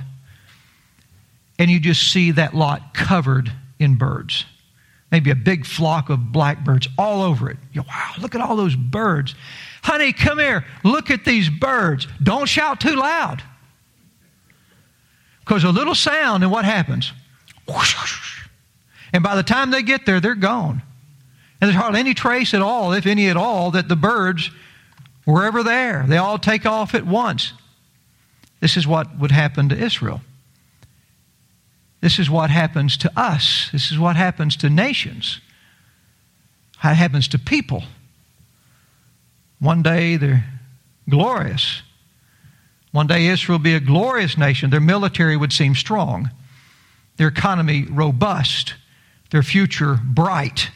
and 1.59 1.69
you 1.69 1.81
just 1.81 2.13
see 2.13 2.31
that 2.31 2.55
lot 2.55 2.95
covered 2.95 3.51
in 3.81 3.97
birds. 3.97 4.45
Maybe 5.11 5.33
a 5.33 5.35
big 5.35 5.67
flock 5.67 6.11
of 6.11 6.31
blackbirds 6.31 6.87
all 6.97 7.23
over 7.23 7.51
it. 7.51 7.57
You 7.73 7.83
wow, 7.83 8.13
look 8.21 8.37
at 8.37 8.41
all 8.41 8.55
those 8.55 8.77
birds. 8.77 9.35
Honey, 9.83 10.13
come 10.13 10.39
here. 10.39 10.65
Look 10.85 11.11
at 11.11 11.25
these 11.25 11.51
birds. 11.51 12.07
Don't 12.23 12.47
shout 12.47 12.81
too 12.81 12.95
loud. 12.95 13.43
Because 15.41 15.65
a 15.65 15.71
little 15.71 15.97
sound, 15.97 16.45
and 16.45 16.53
what 16.53 16.65
happens? 16.65 17.13
And 19.11 19.23
by 19.23 19.37
the 19.37 19.43
time 19.43 19.71
they 19.71 19.83
get 19.83 20.05
there, 20.05 20.21
they're 20.21 20.35
gone. 20.35 20.83
And 21.61 21.69
there's 21.69 21.81
hardly 21.81 22.01
any 22.01 22.15
trace 22.15 22.55
at 22.55 22.63
all, 22.63 22.93
if 22.93 23.07
any 23.07 23.29
at 23.29 23.37
all, 23.37 23.73
that 23.73 23.89
the 23.89 23.97
birds 23.97 24.51
were 25.27 25.45
ever 25.45 25.63
there. 25.63 26.05
They 26.07 26.17
all 26.17 26.39
take 26.39 26.65
off 26.67 26.95
at 26.95 27.07
once. 27.07 27.53
This 28.61 28.77
is 28.77 28.87
what 28.87 29.19
would 29.19 29.31
happen 29.31 29.69
to 29.69 29.77
Israel. 29.77 30.21
This 32.01 32.19
is 32.19 32.31
what 32.31 32.51
happens 32.51 32.97
to 32.99 33.13
us. 33.19 33.71
This 33.73 33.91
is 33.91 33.99
what 33.99 34.17
happens 34.17 34.57
to 34.59 34.71
nations. 34.71 35.41
It 36.83 36.95
happens 36.95 37.27
to 37.29 37.39
people. 37.39 37.83
One 39.59 39.83
day 39.83 40.17
they're 40.17 40.45
glorious. 41.09 41.83
One 42.93 43.09
day 43.09 43.27
Israel 43.27 43.59
will 43.59 43.65
be 43.65 43.75
a 43.75 43.81
glorious 43.81 44.39
nation. 44.39 44.71
Their 44.71 44.81
military 44.81 45.37
would 45.37 45.53
seem 45.53 45.75
strong, 45.75 46.31
their 47.17 47.29
economy 47.29 47.85
robust, 47.91 48.75
their 49.31 49.43
future 49.43 49.99
bright 50.03 50.71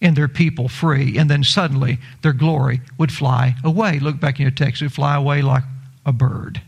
and 0.00 0.16
their 0.16 0.28
people 0.28 0.68
free. 0.68 1.18
And 1.18 1.30
then 1.30 1.42
suddenly 1.42 1.98
their 2.22 2.32
glory 2.32 2.80
would 2.98 3.12
fly 3.12 3.56
away. 3.64 3.98
Look 3.98 4.20
back 4.20 4.38
in 4.38 4.42
your 4.42 4.50
text, 4.50 4.82
it 4.82 4.86
would 4.86 4.92
fly 4.92 5.16
away 5.16 5.42
like 5.42 5.64
a 6.06 6.12
bird. 6.12 6.62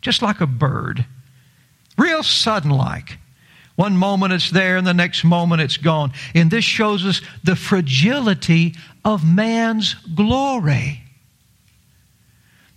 Just 0.00 0.22
like 0.22 0.40
a 0.40 0.46
bird. 0.46 1.04
Real 1.96 2.22
sudden 2.22 2.70
like. 2.70 3.18
One 3.74 3.96
moment 3.96 4.32
it's 4.32 4.50
there, 4.50 4.76
and 4.76 4.86
the 4.86 4.94
next 4.94 5.22
moment 5.22 5.62
it's 5.62 5.76
gone. 5.76 6.12
And 6.34 6.50
this 6.50 6.64
shows 6.64 7.06
us 7.06 7.20
the 7.44 7.54
fragility 7.54 8.74
of 9.04 9.24
man's 9.24 9.94
glory. 9.94 11.02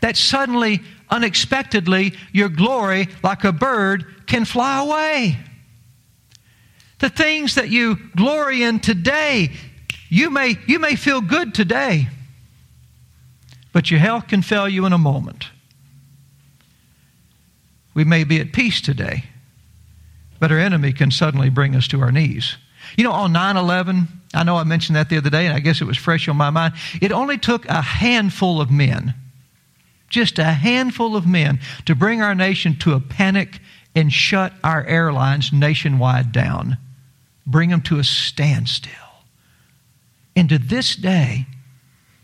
That 0.01 0.15
suddenly, 0.15 0.81
unexpectedly, 1.09 2.13
your 2.31 2.49
glory, 2.49 3.07
like 3.23 3.43
a 3.43 3.51
bird, 3.51 4.27
can 4.27 4.45
fly 4.45 4.79
away. 4.79 5.37
The 6.99 7.09
things 7.09 7.55
that 7.55 7.69
you 7.69 7.97
glory 8.15 8.61
in 8.61 8.79
today 8.79 9.51
you 10.11 10.29
may, 10.29 10.57
you 10.67 10.77
may 10.77 10.97
feel 10.97 11.21
good 11.21 11.55
today, 11.55 12.09
but 13.71 13.89
your 13.89 14.01
health 14.01 14.27
can 14.27 14.41
fail 14.41 14.67
you 14.67 14.85
in 14.85 14.91
a 14.91 14.97
moment. 14.97 15.45
We 17.93 18.03
may 18.03 18.25
be 18.25 18.41
at 18.41 18.51
peace 18.51 18.81
today, 18.81 19.23
but 20.37 20.51
our 20.51 20.59
enemy 20.59 20.91
can 20.91 21.11
suddenly 21.11 21.49
bring 21.49 21.77
us 21.77 21.87
to 21.87 22.01
our 22.01 22.11
knees. 22.11 22.57
You 22.97 23.05
know, 23.05 23.13
on 23.13 23.31
9 23.31 23.55
11, 23.55 24.09
I 24.33 24.43
know 24.43 24.57
I 24.57 24.65
mentioned 24.65 24.97
that 24.97 25.07
the 25.07 25.15
other 25.15 25.29
day, 25.29 25.45
and 25.45 25.55
I 25.55 25.59
guess 25.59 25.79
it 25.79 25.85
was 25.85 25.97
fresh 25.97 26.27
on 26.27 26.35
my 26.35 26.49
mind. 26.49 26.73
It 27.01 27.13
only 27.13 27.37
took 27.37 27.65
a 27.67 27.81
handful 27.81 28.59
of 28.59 28.69
men, 28.69 29.13
just 30.09 30.39
a 30.39 30.43
handful 30.43 31.15
of 31.15 31.25
men, 31.25 31.61
to 31.85 31.95
bring 31.95 32.21
our 32.21 32.35
nation 32.35 32.75
to 32.79 32.95
a 32.95 32.99
panic 32.99 33.61
and 33.95 34.11
shut 34.11 34.51
our 34.61 34.83
airlines 34.83 35.53
nationwide 35.53 36.33
down, 36.33 36.77
bring 37.47 37.69
them 37.69 37.81
to 37.83 37.97
a 37.97 38.03
standstill. 38.03 39.10
And 40.35 40.49
to 40.49 40.57
this 40.57 40.95
day, 40.95 41.47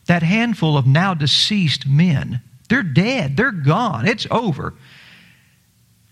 that 0.06 0.24
handful 0.24 0.78
of 0.78 0.88
now 0.88 1.14
deceased 1.14 1.88
men, 1.88 2.42
they're 2.70 2.84
dead, 2.84 3.38
they're 3.38 3.52
gone, 3.52 4.08
it's 4.08 4.28
over. 4.32 4.74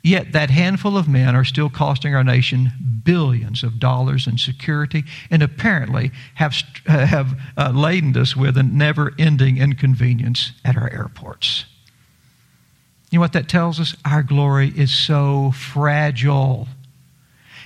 Yet 0.04 0.34
that 0.34 0.52
handful 0.52 0.98
of 0.98 1.08
men 1.08 1.36
are 1.36 1.44
still 1.44 1.70
costing 1.70 2.14
our 2.14 2.24
nation 2.24 2.72
billions 3.04 3.64
of 3.64 3.80
dollars 3.80 4.28
in 4.28 4.38
security 4.38 5.04
and 5.32 5.42
apparently 5.42 6.12
have, 6.36 6.54
have 6.86 7.40
uh, 7.58 7.72
laden 7.74 8.16
us 8.16 8.36
with 8.36 8.56
a 8.56 8.64
never 8.64 9.14
ending 9.18 9.58
inconvenience 9.58 10.52
at 10.64 10.78
our 10.78 10.92
airports. 10.92 11.66
You 13.10 13.18
know 13.18 13.22
what 13.22 13.34
that 13.34 13.50
tells 13.50 13.80
us? 13.80 13.96
Our 14.06 14.22
glory 14.22 14.74
is 14.76 14.94
so 14.94 15.52
fragile. 15.52 16.68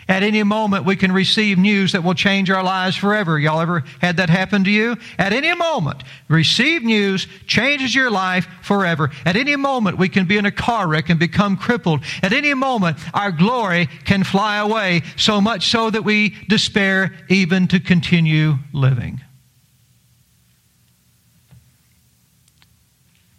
At 0.09 0.23
any 0.23 0.41
moment, 0.41 0.85
we 0.85 0.95
can 0.95 1.11
receive 1.11 1.59
news 1.59 1.91
that 1.91 2.03
will 2.03 2.15
change 2.15 2.49
our 2.49 2.63
lives 2.63 2.95
forever. 2.95 3.37
Y'all 3.37 3.61
ever 3.61 3.83
had 4.01 4.17
that 4.17 4.27
happen 4.27 4.63
to 4.63 4.71
you? 4.71 4.97
At 5.19 5.33
any 5.33 5.53
moment, 5.53 6.03
receive 6.27 6.81
news 6.83 7.27
changes 7.45 7.93
your 7.93 8.09
life 8.09 8.47
forever. 8.63 9.11
At 9.23 9.35
any 9.35 9.55
moment, 9.55 9.99
we 9.99 10.09
can 10.09 10.25
be 10.25 10.37
in 10.37 10.47
a 10.47 10.51
car 10.51 10.87
wreck 10.87 11.09
and 11.09 11.19
become 11.19 11.57
crippled. 11.57 12.01
At 12.23 12.33
any 12.33 12.55
moment, 12.55 12.97
our 13.13 13.31
glory 13.31 13.87
can 14.05 14.23
fly 14.23 14.57
away, 14.57 15.03
so 15.15 15.39
much 15.39 15.67
so 15.67 15.91
that 15.91 16.03
we 16.03 16.35
despair 16.47 17.15
even 17.29 17.67
to 17.67 17.79
continue 17.79 18.55
living. 18.73 19.21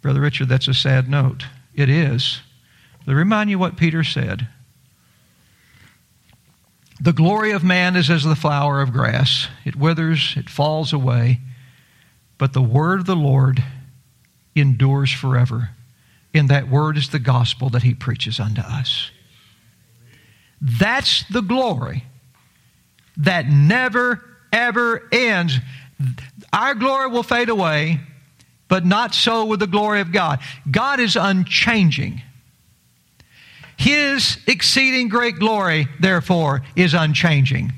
Brother 0.01 0.21
Richard, 0.21 0.47
that's 0.47 0.69
a 0.69 0.73
sad 0.73 1.09
note. 1.09 1.43
It 1.75 1.89
is. 1.89 2.39
Let 3.01 3.07
me 3.09 3.13
remind 3.15 3.49
you 3.49 3.59
what 3.59 3.75
Peter 3.75 4.05
said. 4.05 4.47
The 7.01 7.13
glory 7.13 7.51
of 7.51 7.63
man 7.63 7.95
is 7.95 8.11
as 8.11 8.23
the 8.23 8.35
flower 8.35 8.79
of 8.79 8.93
grass. 8.93 9.47
It 9.65 9.75
withers, 9.75 10.35
it 10.37 10.51
falls 10.51 10.93
away. 10.93 11.39
But 12.37 12.53
the 12.53 12.61
word 12.61 12.99
of 12.99 13.05
the 13.07 13.15
Lord 13.15 13.63
endures 14.55 15.11
forever. 15.11 15.71
And 16.31 16.47
that 16.49 16.69
word 16.69 16.97
is 16.97 17.09
the 17.09 17.17
gospel 17.17 17.69
that 17.71 17.81
he 17.81 17.95
preaches 17.95 18.39
unto 18.39 18.61
us. 18.61 19.09
That's 20.61 21.23
the 21.27 21.41
glory 21.41 22.05
that 23.17 23.47
never, 23.47 24.23
ever 24.53 25.09
ends. 25.11 25.57
Our 26.53 26.75
glory 26.75 27.07
will 27.07 27.23
fade 27.23 27.49
away, 27.49 27.99
but 28.67 28.85
not 28.85 29.15
so 29.15 29.45
with 29.45 29.59
the 29.59 29.67
glory 29.67 30.01
of 30.01 30.11
God. 30.11 30.39
God 30.69 30.99
is 30.99 31.15
unchanging. 31.15 32.21
His 33.81 34.37
exceeding 34.45 35.09
great 35.09 35.39
glory, 35.39 35.87
therefore, 35.99 36.61
is 36.75 36.93
unchanging. 36.93 37.73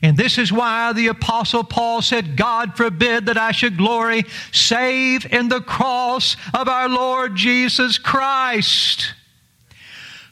And 0.00 0.16
this 0.16 0.38
is 0.38 0.52
why 0.52 0.92
the 0.92 1.08
Apostle 1.08 1.64
Paul 1.64 2.02
said, 2.02 2.36
God 2.36 2.76
forbid 2.76 3.26
that 3.26 3.36
I 3.36 3.50
should 3.50 3.76
glory 3.76 4.22
save 4.52 5.26
in 5.26 5.48
the 5.48 5.60
cross 5.60 6.36
of 6.54 6.68
our 6.68 6.88
Lord 6.88 7.34
Jesus 7.34 7.98
Christ. 7.98 9.12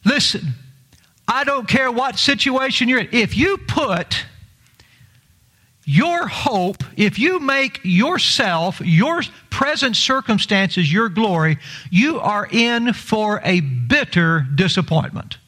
Listen, 0.05 0.55
I 1.27 1.43
don't 1.43 1.67
care 1.67 1.91
what 1.91 2.17
situation 2.17 2.89
you're 2.89 3.01
in. 3.01 3.09
If 3.11 3.37
you 3.37 3.57
put 3.57 4.25
your 5.91 6.29
hope, 6.29 6.85
if 6.99 7.19
you 7.19 7.41
make 7.41 7.81
yourself, 7.83 8.79
your 8.85 9.23
present 9.49 9.97
circumstances, 9.97 10.93
your 10.93 11.09
glory, 11.09 11.57
you 11.91 12.21
are 12.21 12.47
in 12.51 12.93
for 12.93 13.41
a 13.43 13.61
bitter 13.61 14.47
disappointment. 14.55 15.39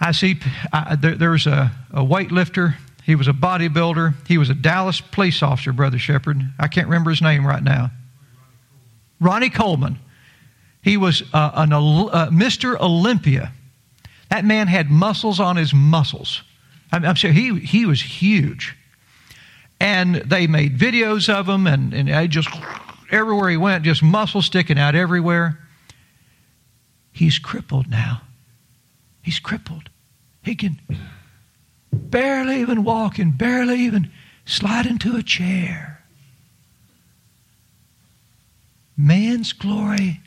I 0.00 0.12
see 0.12 0.38
I, 0.72 0.94
there, 0.94 1.16
there's 1.16 1.48
a, 1.48 1.72
a 1.90 2.02
weightlifter. 2.02 2.76
He 3.02 3.16
was 3.16 3.26
a 3.26 3.32
bodybuilder. 3.32 4.14
He 4.28 4.38
was 4.38 4.50
a 4.50 4.54
Dallas 4.54 5.00
police 5.00 5.42
officer, 5.42 5.72
Brother 5.72 5.98
Shepherd. 5.98 6.40
I 6.56 6.68
can't 6.68 6.86
remember 6.86 7.10
his 7.10 7.20
name 7.20 7.44
right 7.44 7.62
now. 7.62 7.90
Ronnie 9.18 9.50
Coleman. 9.50 9.98
He 10.80 10.96
was 10.96 11.24
uh, 11.32 11.50
an, 11.54 11.72
uh, 11.72 12.28
Mr. 12.30 12.78
Olympia. 12.78 13.50
That 14.30 14.44
man 14.44 14.68
had 14.68 14.92
muscles 14.92 15.40
on 15.40 15.56
his 15.56 15.74
muscles. 15.74 16.44
I'm, 16.92 17.04
I'm 17.04 17.14
sure 17.14 17.32
he, 17.32 17.58
he 17.60 17.86
was 17.86 18.00
huge. 18.00 18.76
And 19.80 20.16
they 20.16 20.46
made 20.46 20.78
videos 20.78 21.32
of 21.32 21.48
him, 21.48 21.66
and, 21.66 21.92
and 21.92 22.10
I 22.10 22.26
just, 22.26 22.48
everywhere 23.10 23.50
he 23.50 23.56
went, 23.56 23.84
just 23.84 24.02
muscles 24.02 24.46
sticking 24.46 24.78
out 24.78 24.94
everywhere. 24.94 25.58
He's 27.12 27.38
crippled 27.38 27.88
now. 27.88 28.22
He's 29.22 29.38
crippled. 29.38 29.90
He 30.42 30.54
can 30.54 30.80
barely 31.92 32.60
even 32.60 32.84
walk 32.84 33.18
and 33.18 33.36
barely 33.36 33.80
even 33.80 34.10
slide 34.44 34.86
into 34.86 35.16
a 35.16 35.22
chair. 35.22 36.02
Man's 38.96 39.52
glory 39.52 40.20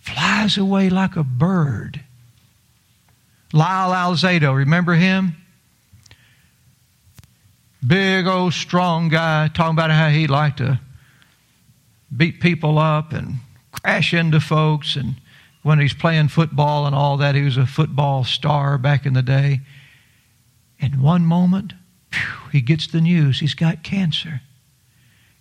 flies 0.00 0.56
away 0.56 0.88
like 0.88 1.16
a 1.16 1.24
bird. 1.24 2.00
Lyle 3.52 3.92
Alzado, 3.92 4.54
remember 4.54 4.94
him? 4.94 5.36
Big 7.86 8.26
old 8.26 8.52
strong 8.52 9.08
guy 9.08 9.48
talking 9.48 9.74
about 9.74 9.90
how 9.90 10.08
he 10.08 10.26
liked 10.26 10.58
to 10.58 10.80
beat 12.14 12.40
people 12.40 12.78
up 12.78 13.12
and 13.12 13.36
crash 13.72 14.14
into 14.14 14.40
folks. 14.40 14.96
And 14.96 15.16
when 15.62 15.78
he's 15.78 15.94
playing 15.94 16.28
football 16.28 16.86
and 16.86 16.94
all 16.94 17.16
that, 17.18 17.34
he 17.34 17.42
was 17.42 17.56
a 17.56 17.66
football 17.66 18.24
star 18.24 18.78
back 18.78 19.06
in 19.06 19.12
the 19.12 19.22
day. 19.22 19.60
In 20.78 21.00
one 21.00 21.24
moment, 21.24 21.74
he 22.52 22.60
gets 22.60 22.86
the 22.86 23.00
news 23.00 23.40
he's 23.40 23.54
got 23.54 23.82
cancer. 23.82 24.40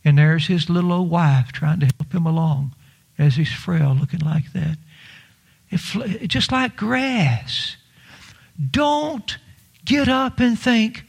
And 0.03 0.17
there's 0.17 0.47
his 0.47 0.69
little 0.69 0.93
old 0.93 1.10
wife 1.10 1.51
trying 1.51 1.79
to 1.79 1.88
help 1.97 2.13
him 2.13 2.25
along 2.25 2.75
as 3.17 3.36
he's 3.36 3.51
frail, 3.51 3.95
looking 3.99 4.19
like 4.19 4.53
that. 4.53 4.77
It, 5.71 6.27
just 6.27 6.51
like 6.51 6.75
grass. 6.75 7.75
Don't 8.71 9.38
get 9.84 10.08
up 10.08 10.39
and 10.39 10.60
think, 10.60 11.03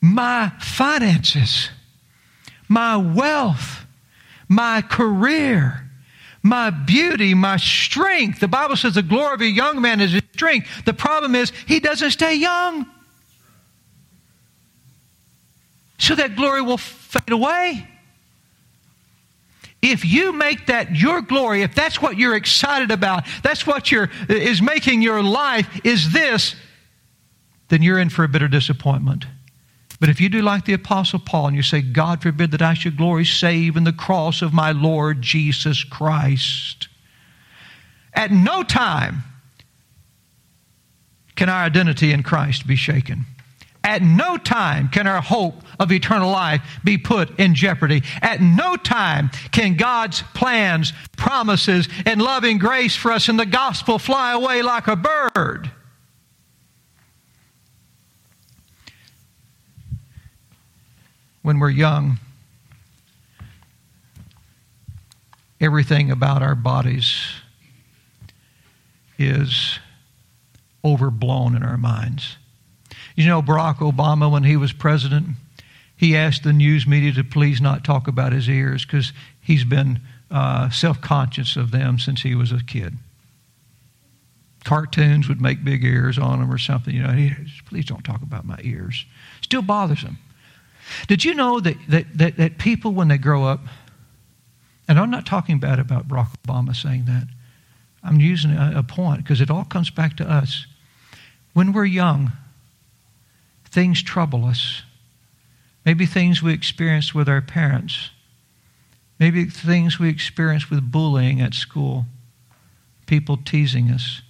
my 0.00 0.52
finances, 0.60 1.70
my 2.68 2.96
wealth, 2.96 3.86
my 4.48 4.82
career, 4.82 5.90
my 6.42 6.70
beauty, 6.70 7.34
my 7.34 7.56
strength. 7.56 8.40
The 8.40 8.48
Bible 8.48 8.76
says 8.76 8.94
the 8.94 9.02
glory 9.02 9.34
of 9.34 9.40
a 9.40 9.46
young 9.46 9.80
man 9.80 10.00
is 10.00 10.12
his 10.12 10.22
strength. 10.32 10.84
The 10.84 10.94
problem 10.94 11.34
is 11.34 11.50
he 11.66 11.80
doesn't 11.80 12.12
stay 12.12 12.34
young. 12.34 12.86
So 15.98 16.14
that 16.14 16.36
glory 16.36 16.62
will 16.62 16.78
fade 16.78 17.30
away. 17.30 17.88
If 19.82 20.04
you 20.04 20.32
make 20.32 20.66
that 20.66 20.96
your 20.96 21.22
glory, 21.22 21.62
if 21.62 21.74
that's 21.74 22.00
what 22.00 22.16
you're 22.16 22.34
excited 22.34 22.90
about, 22.90 23.24
that's 23.42 23.66
what 23.66 23.90
you're, 23.90 24.10
is 24.28 24.60
making 24.60 25.02
your 25.02 25.22
life, 25.22 25.80
is 25.84 26.12
this, 26.12 26.56
then 27.68 27.82
you're 27.82 27.98
in 27.98 28.08
for 28.08 28.24
a 28.24 28.28
bitter 28.28 28.48
disappointment. 28.48 29.26
But 29.98 30.08
if 30.08 30.20
you 30.20 30.28
do 30.28 30.42
like 30.42 30.64
the 30.64 30.74
Apostle 30.74 31.18
Paul 31.18 31.48
and 31.48 31.56
you 31.56 31.62
say, 31.62 31.80
God 31.80 32.22
forbid 32.22 32.50
that 32.50 32.62
I 32.62 32.74
should 32.74 32.96
glory 32.96 33.24
save 33.24 33.76
in 33.76 33.84
the 33.84 33.92
cross 33.92 34.42
of 34.42 34.52
my 34.52 34.72
Lord 34.72 35.22
Jesus 35.22 35.84
Christ, 35.84 36.88
at 38.12 38.30
no 38.30 38.62
time 38.62 39.24
can 41.34 41.48
our 41.48 41.62
identity 41.62 42.12
in 42.12 42.22
Christ 42.22 42.66
be 42.66 42.76
shaken. 42.76 43.26
At 43.84 44.02
no 44.02 44.36
time 44.36 44.88
can 44.88 45.06
our 45.06 45.22
hope 45.22 45.62
of 45.78 45.92
eternal 45.92 46.30
life 46.30 46.60
be 46.82 46.98
put 46.98 47.38
in 47.38 47.54
jeopardy. 47.54 48.02
At 48.20 48.40
no 48.40 48.76
time 48.76 49.30
can 49.52 49.76
God's 49.76 50.22
plans, 50.34 50.92
promises, 51.16 51.88
and 52.04 52.20
loving 52.20 52.58
grace 52.58 52.96
for 52.96 53.12
us 53.12 53.28
in 53.28 53.36
the 53.36 53.46
gospel 53.46 54.00
fly 54.00 54.32
away 54.32 54.62
like 54.62 54.88
a 54.88 54.96
bird. 54.96 55.70
When 61.46 61.60
we're 61.60 61.70
young, 61.70 62.18
everything 65.60 66.10
about 66.10 66.42
our 66.42 66.56
bodies 66.56 67.20
is 69.16 69.78
overblown 70.84 71.54
in 71.54 71.62
our 71.62 71.76
minds. 71.76 72.36
You 73.14 73.26
know, 73.26 73.42
Barack 73.42 73.76
Obama, 73.76 74.28
when 74.28 74.42
he 74.42 74.56
was 74.56 74.72
president, 74.72 75.36
he 75.96 76.16
asked 76.16 76.42
the 76.42 76.52
news 76.52 76.84
media 76.84 77.12
to 77.12 77.22
please 77.22 77.60
not 77.60 77.84
talk 77.84 78.08
about 78.08 78.32
his 78.32 78.48
ears 78.48 78.84
because 78.84 79.12
he's 79.40 79.62
been 79.62 80.00
uh, 80.32 80.68
self 80.70 81.00
conscious 81.00 81.54
of 81.54 81.70
them 81.70 82.00
since 82.00 82.22
he 82.22 82.34
was 82.34 82.50
a 82.50 82.64
kid. 82.64 82.96
Cartoons 84.64 85.28
would 85.28 85.40
make 85.40 85.62
big 85.62 85.84
ears 85.84 86.18
on 86.18 86.42
him 86.42 86.50
or 86.50 86.58
something. 86.58 86.92
You 86.92 87.04
know, 87.04 87.12
he, 87.12 87.30
please 87.66 87.84
don't 87.84 88.02
talk 88.02 88.22
about 88.22 88.44
my 88.44 88.58
ears. 88.64 89.06
Still 89.42 89.62
bothers 89.62 90.02
him. 90.02 90.18
Did 91.08 91.24
you 91.24 91.34
know 91.34 91.60
that, 91.60 91.76
that, 91.88 92.06
that, 92.18 92.36
that 92.36 92.58
people, 92.58 92.92
when 92.92 93.08
they 93.08 93.18
grow 93.18 93.44
up, 93.44 93.60
and 94.88 94.98
I'm 94.98 95.10
not 95.10 95.26
talking 95.26 95.58
bad 95.58 95.78
about 95.78 96.08
Barack 96.08 96.30
Obama 96.46 96.74
saying 96.74 97.06
that, 97.06 97.26
I'm 98.02 98.20
using 98.20 98.52
a, 98.52 98.74
a 98.76 98.82
point 98.82 99.24
because 99.24 99.40
it 99.40 99.50
all 99.50 99.64
comes 99.64 99.90
back 99.90 100.16
to 100.18 100.30
us. 100.30 100.66
When 101.54 101.72
we're 101.72 101.86
young, 101.86 102.32
things 103.64 104.02
trouble 104.02 104.44
us. 104.44 104.82
Maybe 105.84 106.06
things 106.06 106.42
we 106.42 106.52
experienced 106.52 107.14
with 107.14 107.28
our 107.28 107.40
parents. 107.40 108.10
Maybe 109.18 109.44
things 109.46 109.98
we 109.98 110.08
experienced 110.08 110.70
with 110.70 110.90
bullying 110.90 111.40
at 111.40 111.54
school, 111.54 112.06
people 113.06 113.36
teasing 113.36 113.90
us. 113.90 114.22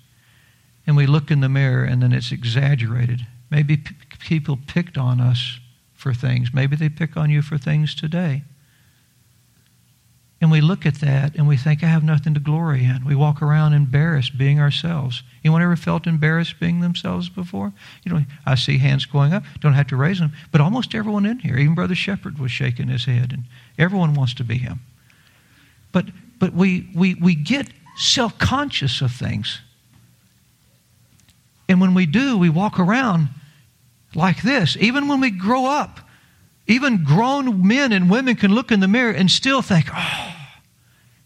And 0.87 0.97
we 0.97 1.07
look 1.07 1.31
in 1.31 1.41
the 1.41 1.49
mirror 1.49 1.85
and 1.85 2.03
then 2.03 2.13
it's 2.13 2.31
exaggerated. 2.31 3.27
Maybe 3.51 3.79
p- 3.79 3.95
people 4.21 4.59
picked 4.67 4.97
on 4.97 5.21
us 5.21 5.59
for 6.07 6.15
things. 6.15 6.55
Maybe 6.55 6.77
they 6.77 6.89
pick 6.89 7.17
on 7.17 7.31
you 7.31 7.43
for 7.43 7.59
things 7.59 7.93
today. 7.93 8.45
And 10.41 10.53
we 10.53 10.61
look 10.61 10.87
at 10.87 11.01
that 11.01 11.35
and 11.35 11.49
we 11.49 11.57
think, 11.57 11.83
I 11.83 11.89
have 11.89 12.05
nothing 12.05 12.33
to 12.35 12.39
glory 12.41 12.85
in. 12.85 13.05
We 13.05 13.17
walk 13.17 13.43
around 13.43 13.73
embarrassed 13.73 14.39
being 14.39 14.61
ourselves. 14.61 15.25
Anyone 15.43 15.63
ever 15.63 15.75
felt 15.75 16.07
embarrassed 16.07 16.61
being 16.61 16.81
themselves 16.81 17.29
before? 17.29 17.73
You 18.05 18.13
know, 18.13 18.25
I 18.45 18.55
see 18.55 18.79
hands 18.79 19.05
going 19.05 19.33
up. 19.33 19.43
Don't 19.59 19.73
have 19.73 19.89
to 19.89 19.97
raise 19.97 20.21
them. 20.21 20.33
But 20.53 20.61
almost 20.61 20.95
everyone 20.95 21.27
in 21.27 21.41
here, 21.41 21.57
even 21.57 21.75
Brother 21.75 21.97
Shepherd 21.97 22.39
was 22.39 22.53
shaking 22.53 22.87
his 22.87 23.07
head, 23.07 23.33
and 23.33 23.43
everyone 23.79 24.15
wants 24.15 24.35
to 24.35 24.45
be 24.45 24.59
him. 24.59 24.79
But, 25.91 26.07
but 26.39 26.53
we, 26.53 26.89
we, 26.95 27.15
we 27.15 27.35
get 27.35 27.69
self 27.97 28.39
conscious 28.39 29.01
of 29.01 29.11
things. 29.11 29.61
And 31.69 31.81
when 31.81 31.95
we 31.95 32.07
do, 32.07 32.39
we 32.39 32.51
walk 32.51 32.79
around 32.79 33.31
like 34.17 34.43
this. 34.43 34.77
Even 34.79 35.09
when 35.09 35.21
we 35.21 35.31
grow 35.31 35.67
up, 35.67 36.01
even 36.67 37.05
grown 37.05 37.67
men 37.67 37.93
and 37.93 38.11
women 38.11 38.35
can 38.35 38.55
look 38.55 38.73
in 38.73 38.81
the 38.81 38.89
mirror 38.89 39.13
and 39.13 39.31
still 39.31 39.63
think, 39.63 39.87
oh, 39.95 40.35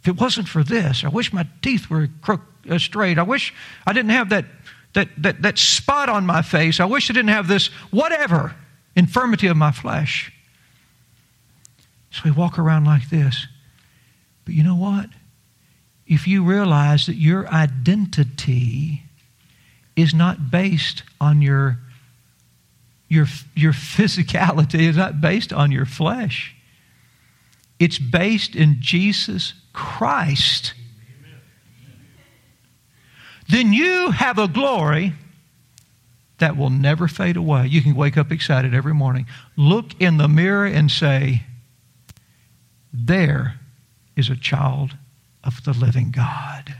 if 0.03 0.09
it 0.09 0.20
wasn't 0.20 0.48
for 0.48 0.62
this, 0.64 1.05
I 1.05 1.09
wish 1.09 1.33
my 1.33 1.46
teeth 1.62 1.88
were 1.88 2.09
crook, 2.20 2.42
uh, 2.68 2.79
straight. 2.79 3.18
I 3.18 3.22
wish 3.22 3.55
I 3.87 3.92
didn't 3.92 4.11
have 4.11 4.31
that, 4.31 4.44
that, 4.94 5.09
that, 5.18 5.42
that 5.42 5.59
spot 5.59 6.09
on 6.09 6.26
my 6.26 6.42
face. 6.42 6.81
I 6.81 6.85
wish 6.85 7.11
I 7.11 7.14
didn't 7.14 7.29
have 7.29 7.48
this 7.48 7.68
whatever 7.90 8.55
infirmity 8.96 9.46
of 9.46 9.57
my 9.57 9.72
flesh. 9.72 10.33
So 12.11 12.22
we 12.24 12.31
walk 12.31 12.59
around 12.59 12.85
like 12.85 13.09
this. 13.09 13.46
But 14.44 14.55
you 14.55 14.64
know 14.64 14.76
what? 14.76 15.11
If 16.07 16.26
you 16.26 16.42
realize 16.42 17.07
that 17.07 17.14
your 17.14 17.46
identity 17.48 19.05
is 19.96 20.12
not 20.12 20.50
based 20.50 21.03
on 21.20 21.40
your 21.40 21.79
your, 23.11 23.27
your 23.57 23.73
physicality 23.73 24.83
is 24.88 24.96
not 24.96 25.20
based 25.20 25.53
on 25.53 25.73
your 25.73 25.85
flesh. 25.85 26.55
It's 27.81 27.99
based 27.99 28.55
in 28.55 28.77
Jesus 28.79 29.53
Christ. 29.73 30.75
Then 33.49 33.73
you 33.73 34.12
have 34.12 34.38
a 34.38 34.46
glory 34.46 35.14
that 36.38 36.57
will 36.57 36.70
never 36.70 37.09
fade 37.09 37.37
away. 37.37 37.66
You 37.66 37.83
can 37.83 37.96
wake 37.96 38.16
up 38.16 38.31
excited 38.31 38.75
every 38.75 38.94
morning. 38.94 39.27
Look 39.57 40.01
in 40.01 40.16
the 40.16 40.29
mirror 40.29 40.66
and 40.66 40.88
say, 40.88 41.42
There 42.92 43.59
is 44.14 44.31
a 44.31 44.37
child 44.37 44.96
of 45.42 45.64
the 45.64 45.73
living 45.73 46.12
God. 46.12 46.77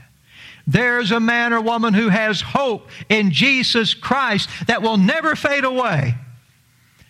There's 0.67 1.11
a 1.11 1.19
man 1.19 1.53
or 1.53 1.61
woman 1.61 1.93
who 1.93 2.09
has 2.09 2.41
hope 2.41 2.87
in 3.09 3.31
Jesus 3.31 3.93
Christ 3.93 4.49
that 4.67 4.81
will 4.81 4.97
never 4.97 5.35
fade 5.35 5.63
away. 5.63 6.15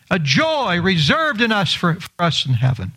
A 0.09 0.19
joy 0.19 0.81
reserved 0.81 1.41
in 1.41 1.51
us 1.51 1.73
for, 1.73 1.95
for 1.95 2.09
us 2.19 2.45
in 2.45 2.53
heaven. 2.53 2.91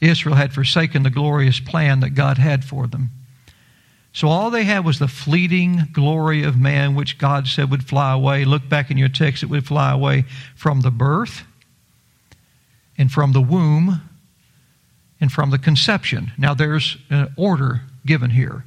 Israel 0.00 0.36
had 0.36 0.52
forsaken 0.52 1.02
the 1.02 1.10
glorious 1.10 1.60
plan 1.60 2.00
that 2.00 2.10
God 2.10 2.38
had 2.38 2.64
for 2.64 2.86
them. 2.86 3.10
So 4.12 4.28
all 4.28 4.50
they 4.50 4.64
had 4.64 4.84
was 4.84 4.98
the 4.98 5.08
fleeting 5.08 5.88
glory 5.92 6.42
of 6.42 6.58
man, 6.58 6.94
which 6.94 7.18
God 7.18 7.46
said 7.46 7.70
would 7.70 7.84
fly 7.84 8.12
away. 8.12 8.44
Look 8.44 8.68
back 8.68 8.90
in 8.90 8.98
your 8.98 9.08
text, 9.08 9.42
it 9.42 9.46
would 9.46 9.66
fly 9.66 9.92
away 9.92 10.24
from 10.56 10.80
the 10.80 10.90
birth 10.90 11.44
and 12.98 13.10
from 13.12 13.32
the 13.32 13.40
womb 13.40 14.00
and 15.20 15.30
from 15.30 15.50
the 15.50 15.58
conception. 15.58 16.32
Now, 16.38 16.54
there's 16.54 16.96
an 17.10 17.32
order 17.36 17.82
given 18.06 18.30
here 18.30 18.64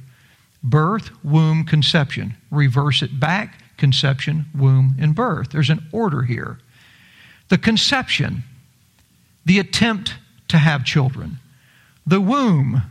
birth, 0.62 1.10
womb, 1.22 1.64
conception. 1.64 2.34
Reverse 2.50 3.02
it 3.02 3.20
back 3.20 3.60
conception, 3.76 4.46
womb, 4.56 4.96
and 4.98 5.14
birth. 5.14 5.50
There's 5.50 5.70
an 5.70 5.86
order 5.92 6.22
here. 6.22 6.58
The 7.48 7.58
conception, 7.58 8.44
the 9.44 9.58
attempt 9.58 10.14
to 10.48 10.58
have 10.58 10.84
children. 10.84 11.38
The 12.06 12.20
womb, 12.20 12.82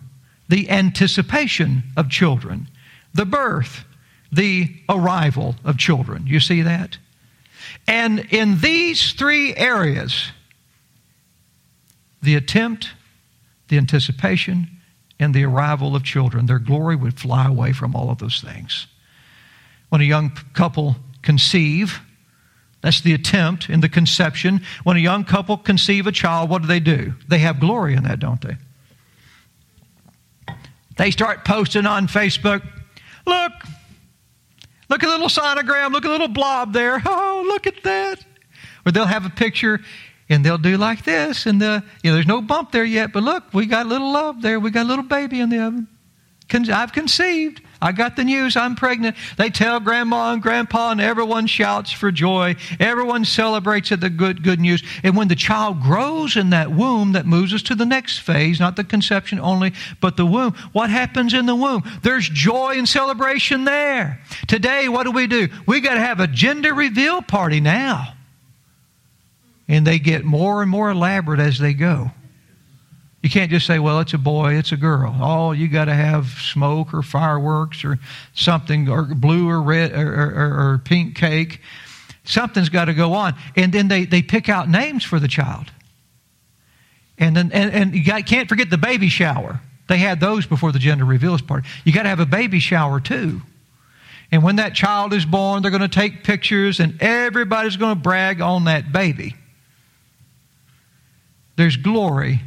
the 0.50 0.70
anticipation 0.70 1.84
of 1.98 2.10
children. 2.10 2.68
The 3.14 3.26
birth, 3.26 3.86
the 4.32 4.76
arrival 4.90 5.56
of 5.64 5.78
children. 5.78 6.28
You 6.28 6.40
see 6.40 6.62
that? 6.62 6.98
And 7.88 8.20
in 8.32 8.60
these 8.60 9.14
three 9.14 9.56
areas, 9.56 10.32
the 12.22 12.36
attempt, 12.36 12.90
the 13.74 13.80
anticipation, 13.80 14.70
and 15.20 15.34
the 15.34 15.44
arrival 15.44 15.96
of 15.96 16.04
children. 16.04 16.46
Their 16.46 16.60
glory 16.60 16.96
would 16.96 17.20
fly 17.20 17.48
away 17.48 17.74
from 17.74 17.96
all 17.96 18.12
of 18.12 18.20
those 18.20 18.40
things. 18.40 18.86
When 19.90 20.00
a 20.00 20.04
young 20.04 20.30
couple 20.54 20.96
conceive, 21.24 22.00
that's 22.82 23.02
the 23.02 23.14
attempt 23.14 23.72
in 23.72 23.82
the 23.82 23.90
conception. 23.90 24.62
When 24.84 24.96
a 24.96 25.00
young 25.00 25.24
couple 25.24 25.58
conceive 25.58 26.06
a 26.06 26.12
child, 26.12 26.52
what 26.52 26.62
do 26.62 26.68
they 26.68 26.80
do? 26.80 27.16
They 27.28 27.40
have 27.40 27.60
glory 27.60 27.96
in 27.96 28.04
that, 28.04 28.20
don't 28.20 28.42
they? 28.42 28.58
They 30.98 31.10
start 31.10 31.44
posting 31.44 31.88
on 31.88 32.08
Facebook, 32.08 32.62
look, 33.26 33.54
look 34.88 35.02
at 35.04 35.10
a 35.10 35.12
little 35.12 35.30
sonogram, 35.30 35.92
look 35.92 36.06
at 36.06 36.10
a 36.10 36.12
little 36.12 36.28
blob 36.28 36.74
there. 36.74 37.02
Oh, 37.04 37.44
look 37.48 37.66
at 37.66 37.82
that. 37.84 38.24
Or 38.86 38.92
they'll 38.92 39.06
have 39.06 39.26
a 39.26 39.32
picture 39.32 39.80
and 40.34 40.44
they'll 40.44 40.58
do 40.58 40.78
like 40.78 41.06
this, 41.06 41.46
and 41.46 41.62
the, 41.62 41.84
you 42.02 42.10
know, 42.10 42.16
there's 42.16 42.28
no 42.28 42.42
bump 42.42 42.72
there 42.72 42.84
yet, 42.84 43.14
but 43.14 43.24
look, 43.24 43.54
we 43.54 43.66
got 43.68 43.86
a 43.86 43.90
little 43.90 44.12
love 44.12 44.42
there. 44.42 44.60
We 44.60 44.72
got 44.72 44.86
a 44.86 44.90
little 44.90 45.06
baby 45.06 45.40
in 45.40 45.50
the 45.50 45.60
oven. 45.60 45.88
I've 46.54 46.94
conceived. 46.94 47.62
I 47.82 47.92
got 47.92 48.16
the 48.16 48.24
news. 48.24 48.56
I'm 48.56 48.76
pregnant. 48.76 49.16
They 49.38 49.50
tell 49.50 49.80
grandma 49.80 50.34
and 50.34 50.42
grandpa, 50.42 50.92
and 50.92 51.02
everyone 51.02 51.48
shouts 51.48 51.92
for 51.92 52.12
joy. 52.12 52.56
Everyone 52.80 53.26
celebrates 53.26 53.92
at 53.92 54.02
the 54.02 54.10
good, 54.10 54.44
good 54.44 54.60
news. 54.60 54.84
And 55.04 55.18
when 55.18 55.30
the 55.30 55.36
child 55.36 55.82
grows 55.82 56.38
in 56.38 56.52
that 56.52 56.72
womb, 56.72 57.14
that 57.14 57.26
moves 57.26 57.54
us 57.54 57.64
to 57.64 57.76
the 57.76 57.86
next 57.86 58.20
phase, 58.20 58.60
not 58.60 58.76
the 58.76 58.84
conception 58.84 59.40
only, 59.40 59.74
but 60.00 60.16
the 60.16 60.26
womb. 60.26 60.54
What 60.74 60.92
happens 60.92 61.34
in 61.34 61.46
the 61.46 61.56
womb? 61.56 61.84
There's 62.04 62.30
joy 62.30 62.76
and 62.78 62.88
celebration 62.88 63.64
there. 63.64 64.22
Today, 64.48 64.90
what 64.90 65.04
do 65.04 65.12
we 65.12 65.26
do? 65.26 65.48
We 65.66 65.80
got 65.80 65.96
to 65.96 66.00
have 66.00 66.20
a 66.20 66.28
gender 66.28 66.74
reveal 66.74 67.22
party 67.22 67.60
now 67.60 68.13
and 69.74 69.88
they 69.88 69.98
get 69.98 70.24
more 70.24 70.62
and 70.62 70.70
more 70.70 70.92
elaborate 70.92 71.40
as 71.40 71.58
they 71.58 71.74
go. 71.74 72.12
You 73.24 73.30
can't 73.32 73.50
just 73.50 73.66
say, 73.66 73.80
well, 73.80 74.02
it's 74.02 74.14
a 74.14 74.20
boy, 74.20 74.54
it's 74.54 74.72
a 74.72 74.78
girl. 74.78 75.16
Oh, 75.20 75.52
you 75.52 75.68
got 75.68 75.86
to 75.86 75.96
have 75.96 76.28
smoke 76.28 76.94
or 76.94 77.02
fireworks 77.02 77.84
or 77.84 77.98
something, 78.36 78.88
or 78.88 79.02
blue 79.04 79.50
or 79.50 79.60
red 79.64 79.92
or, 79.94 80.14
or, 80.14 80.74
or 80.74 80.82
pink 80.86 81.16
cake. 81.16 81.60
Something's 82.24 82.70
got 82.70 82.86
to 82.86 82.94
go 82.94 83.14
on. 83.14 83.34
And 83.56 83.74
then 83.74 83.88
they, 83.88 84.06
they 84.06 84.22
pick 84.22 84.48
out 84.48 84.70
names 84.70 85.04
for 85.04 85.20
the 85.20 85.28
child. 85.28 85.72
And 87.18 87.36
then 87.36 87.52
and, 87.52 87.74
and 87.74 87.96
you 87.96 88.06
got, 88.06 88.28
can't 88.28 88.48
forget 88.48 88.70
the 88.70 88.78
baby 88.78 89.10
shower. 89.10 89.60
They 89.90 89.98
had 89.98 90.20
those 90.20 90.46
before 90.46 90.72
the 90.72 90.80
gender 90.80 91.04
reveals 91.06 91.42
party. 91.42 91.68
You 91.84 91.94
got 91.94 92.04
to 92.04 92.10
have 92.10 92.20
a 92.20 92.28
baby 92.28 92.60
shower 92.60 93.00
too. 93.00 93.42
And 94.32 94.44
when 94.44 94.58
that 94.58 94.76
child 94.76 95.14
is 95.14 95.26
born, 95.26 95.64
they're 95.64 95.72
going 95.72 95.82
to 95.82 95.88
take 95.88 96.24
pictures 96.24 96.80
and 96.80 97.02
everybody's 97.02 97.78
going 97.78 97.96
to 97.96 98.02
brag 98.02 98.40
on 98.40 98.66
that 98.66 98.92
baby. 98.92 99.36
There's 101.56 101.78
glory 101.78 102.42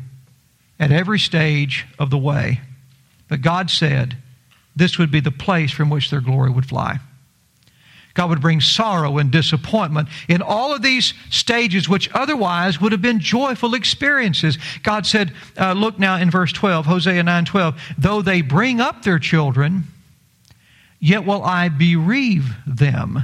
at 0.79 0.93
every 0.93 1.19
stage 1.19 1.87
of 1.99 2.11
the 2.11 2.19
way. 2.19 2.61
But 3.29 3.43
God 3.43 3.71
said 3.71 4.17
this 4.75 4.99
would 4.99 5.11
be 5.11 5.21
the 5.21 5.31
place 5.31 5.73
from 5.73 5.91
which 5.91 6.11
their 6.11 6.21
glory 6.21 6.51
would 6.51 6.67
fly. 6.67 6.99
God 8.15 8.31
would 8.31 8.41
bring 8.41 8.63
sorrow 8.63 9.19
and 9.19 9.31
disappointment 9.31 10.09
in 10.27 10.41
all 10.41 10.75
of 10.75 10.81
these 10.81 11.13
stages, 11.29 11.87
which 11.87 12.11
otherwise 12.15 12.81
would 12.81 12.93
have 12.93 13.03
been 13.03 13.21
joyful 13.21 13.75
experiences. 13.75 14.59
God 14.83 15.07
said, 15.07 15.35
uh, 15.59 15.75
look 15.75 15.99
now 15.99 16.17
in 16.17 16.31
verse 16.31 16.51
12, 16.53 16.87
Hosea 16.87 17.23
9 17.23 17.45
12, 17.45 17.81
though 17.99 18.23
they 18.23 18.41
bring 18.41 18.81
up 18.81 19.03
their 19.03 19.19
children, 19.19 19.85
yet 20.99 21.27
will 21.27 21.45
I 21.45 21.69
bereave 21.69 22.55
them 22.67 23.23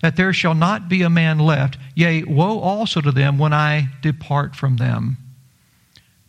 that 0.00 0.16
there 0.16 0.32
shall 0.32 0.54
not 0.54 0.88
be 0.88 1.02
a 1.02 1.10
man 1.10 1.38
left. 1.38 1.76
Yea, 1.94 2.22
woe 2.24 2.60
also 2.60 3.00
to 3.00 3.10
them 3.10 3.38
when 3.38 3.52
I 3.52 3.88
depart 4.00 4.54
from 4.54 4.76
them. 4.76 5.16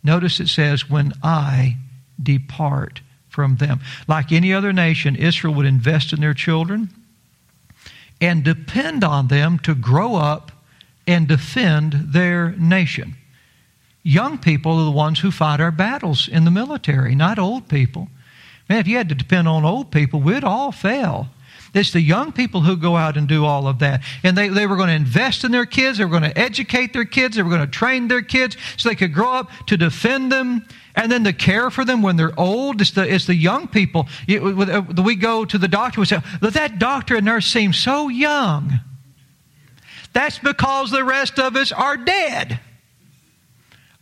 Notice 0.02 0.40
it 0.40 0.48
says, 0.48 0.88
when 0.88 1.12
I 1.22 1.76
depart 2.20 3.00
from 3.28 3.56
them. 3.56 3.80
Like 4.08 4.32
any 4.32 4.52
other 4.52 4.72
nation, 4.72 5.14
Israel 5.14 5.54
would 5.54 5.66
invest 5.66 6.12
in 6.12 6.20
their 6.20 6.34
children 6.34 6.90
and 8.20 8.42
depend 8.42 9.04
on 9.04 9.28
them 9.28 9.58
to 9.60 9.74
grow 9.74 10.16
up 10.16 10.52
and 11.06 11.26
defend 11.26 11.92
their 11.92 12.50
nation. 12.52 13.16
Young 14.02 14.38
people 14.38 14.78
are 14.78 14.84
the 14.84 14.90
ones 14.90 15.20
who 15.20 15.30
fight 15.30 15.60
our 15.60 15.70
battles 15.70 16.28
in 16.28 16.44
the 16.44 16.50
military, 16.50 17.14
not 17.14 17.38
old 17.38 17.68
people. 17.68 18.08
Man, 18.68 18.78
if 18.78 18.88
you 18.88 18.96
had 18.96 19.08
to 19.08 19.14
depend 19.14 19.48
on 19.48 19.64
old 19.64 19.90
people, 19.90 20.20
we'd 20.20 20.44
all 20.44 20.72
fail. 20.72 21.28
It's 21.72 21.92
the 21.92 22.00
young 22.00 22.32
people 22.32 22.62
who 22.62 22.76
go 22.76 22.96
out 22.96 23.16
and 23.16 23.28
do 23.28 23.44
all 23.44 23.68
of 23.68 23.78
that. 23.78 24.02
And 24.24 24.36
they, 24.36 24.48
they 24.48 24.66
were 24.66 24.76
going 24.76 24.88
to 24.88 24.94
invest 24.94 25.44
in 25.44 25.52
their 25.52 25.66
kids. 25.66 25.98
They 25.98 26.04
were 26.04 26.10
going 26.10 26.30
to 26.30 26.38
educate 26.38 26.92
their 26.92 27.04
kids. 27.04 27.36
They 27.36 27.42
were 27.42 27.50
going 27.50 27.60
to 27.60 27.66
train 27.66 28.08
their 28.08 28.22
kids 28.22 28.56
so 28.76 28.88
they 28.88 28.96
could 28.96 29.14
grow 29.14 29.34
up 29.34 29.50
to 29.68 29.76
defend 29.76 30.32
them 30.32 30.66
and 30.96 31.12
then 31.12 31.22
to 31.22 31.32
care 31.32 31.70
for 31.70 31.84
them 31.84 32.02
when 32.02 32.16
they're 32.16 32.38
old. 32.38 32.80
It's 32.80 32.90
the, 32.90 33.08
it's 33.08 33.26
the 33.26 33.36
young 33.36 33.68
people. 33.68 34.08
Uh, 34.28 34.82
we 35.04 35.14
go 35.14 35.44
to 35.44 35.58
the 35.58 35.68
doctor, 35.68 36.00
we 36.00 36.06
say, 36.06 36.18
that 36.40 36.80
doctor 36.80 37.14
and 37.14 37.24
nurse 37.24 37.46
seem 37.46 37.72
so 37.72 38.08
young. 38.08 38.80
That's 40.12 40.40
because 40.40 40.90
the 40.90 41.04
rest 41.04 41.38
of 41.38 41.54
us 41.54 41.70
are 41.70 41.96
dead. 41.96 42.58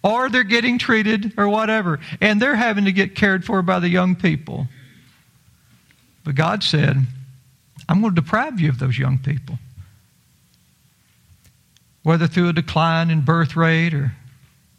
or 0.03 0.29
they're 0.29 0.45
getting 0.45 0.79
treated 0.79 1.35
or 1.37 1.49
whatever, 1.49 2.01
and 2.21 2.41
they're 2.41 2.57
having 2.57 2.85
to 2.85 2.93
get 2.93 3.15
cared 3.15 3.45
for 3.45 3.63
by 3.63 3.79
the 3.79 3.89
young 3.89 4.15
people. 4.15 4.69
But 6.25 6.35
God 6.35 6.63
said, 6.63 6.97
I'm 7.89 8.01
going 8.01 8.15
to 8.15 8.21
deprive 8.21 8.61
you 8.61 8.69
of 8.69 8.79
those 8.79 8.99
young 8.99 9.19
people. 9.19 9.59
Whether 12.03 12.27
through 12.27 12.51
a 12.51 12.53
decline 12.53 13.11
in 13.11 13.23
birth 13.23 13.57
rate 13.57 13.95
or 13.95 14.13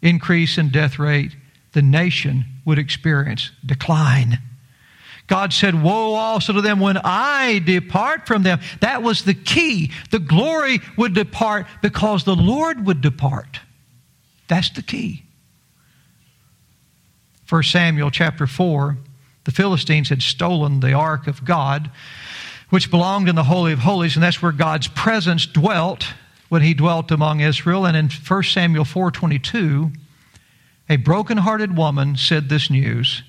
increase 0.01 0.57
in 0.57 0.69
death 0.69 0.99
rate, 0.99 1.35
the 1.73 1.81
nation 1.81 2.45
would 2.65 2.79
experience 2.79 3.51
decline. 3.65 4.39
God 5.27 5.53
said, 5.53 5.81
Woe 5.81 6.15
also 6.15 6.53
to 6.53 6.61
them 6.61 6.79
when 6.79 6.97
I 6.97 7.59
depart 7.59 8.25
from 8.25 8.41
them. 8.41 8.59
That 8.81 9.03
was 9.03 9.23
the 9.23 9.35
key. 9.35 9.91
The 10.09 10.19
glory 10.19 10.81
would 10.97 11.13
depart 11.13 11.67
because 11.83 12.23
the 12.23 12.35
Lord 12.35 12.85
would 12.87 13.01
depart. 13.01 13.59
That's 14.47 14.71
the 14.71 14.81
key. 14.81 15.23
1 17.47 17.63
Samuel 17.63 18.09
chapter 18.09 18.47
4, 18.47 18.97
the 19.43 19.51
Philistines 19.51 20.09
had 20.09 20.21
stolen 20.21 20.79
the 20.79 20.93
ark 20.93 21.27
of 21.27 21.45
God, 21.45 21.91
which 22.69 22.91
belonged 22.91 23.29
in 23.29 23.35
the 23.35 23.43
Holy 23.43 23.73
of 23.73 23.79
Holies, 23.79 24.15
and 24.15 24.23
that's 24.23 24.41
where 24.41 24.51
God's 24.51 24.87
presence 24.87 25.45
dwelt 25.45 26.05
when 26.49 26.61
he 26.61 26.73
dwelt 26.73 27.11
among 27.11 27.39
Israel. 27.39 27.85
And 27.85 27.95
in 27.95 28.09
1 28.09 28.43
Samuel 28.43 28.85
4:22, 28.85 29.91
a 30.89 30.97
broken-hearted 30.97 31.77
woman 31.77 32.17
said 32.17 32.49
this 32.49 32.69
news. 32.69 33.23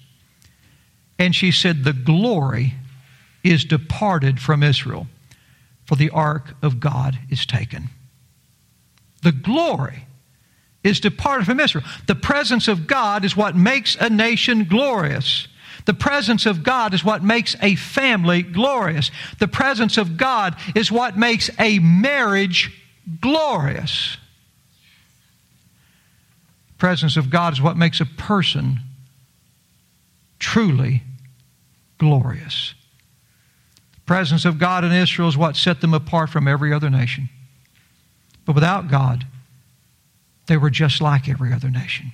And 1.19 1.35
she 1.35 1.53
said, 1.53 1.85
The 1.85 1.93
glory 1.93 2.75
is 3.45 3.65
departed 3.65 4.41
from 4.41 4.63
Israel, 4.63 5.07
for 5.85 5.97
the 5.97 6.11
ark 6.11 6.55
of 6.63 6.81
God 6.81 7.19
is 7.29 7.45
taken. 7.45 7.91
The 9.23 9.33
glory 9.33 10.07
is 10.83 11.01
departed 11.01 11.45
from 11.45 11.61
Israel. 11.61 11.85
The 12.07 12.15
presence 12.15 12.69
of 12.69 12.87
God 12.87 13.25
is 13.25 13.37
what 13.37 13.55
makes 13.55 13.97
a 13.97 14.09
nation 14.09 14.65
glorious. 14.65 15.47
The 15.87 15.95
presence 15.95 16.47
of 16.47 16.63
God 16.63 16.95
is 16.95 17.05
what 17.05 17.23
makes 17.23 17.57
a 17.63 17.75
family 17.75 18.43
glorious. 18.43 19.11
The 19.39 19.49
presence 19.49 19.97
of 19.97 20.17
God 20.17 20.57
is 20.75 20.93
what 20.93 21.17
makes 21.17 21.51
a 21.59 21.79
marriage 21.79 22.77
glorious. 23.21 24.17
The 26.69 26.79
presence 26.79 27.17
of 27.17 27.31
God 27.31 27.53
is 27.53 27.61
what 27.61 27.77
makes 27.77 28.01
a 28.01 28.07
person 28.07 28.81
truly 30.39 31.03
glorious. 31.99 32.75
The 33.95 34.01
presence 34.07 34.45
of 34.45 34.59
God 34.59 34.85
in 34.85 34.93
Israel 34.93 35.29
is 35.29 35.37
what 35.37 35.57
set 35.57 35.81
them 35.81 35.95
apart 35.95 36.31
from 36.31 36.49
every 36.49 36.73
other 36.73 36.91
nation. 36.91 37.29
But 38.45 38.55
without 38.55 38.89
God, 38.89 39.27
they 40.47 40.57
were 40.57 40.71
just 40.71 41.01
like 41.01 41.29
every 41.29 41.53
other 41.53 41.71
nation. 41.71 42.13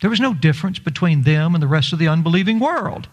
There 0.00 0.10
was 0.10 0.20
no 0.20 0.34
difference 0.34 0.78
between 0.78 1.22
them 1.22 1.54
and 1.54 1.62
the 1.62 1.68
rest 1.68 1.92
of 1.92 1.98
the 1.98 2.08
unbelieving 2.08 2.58
world. 2.58 3.08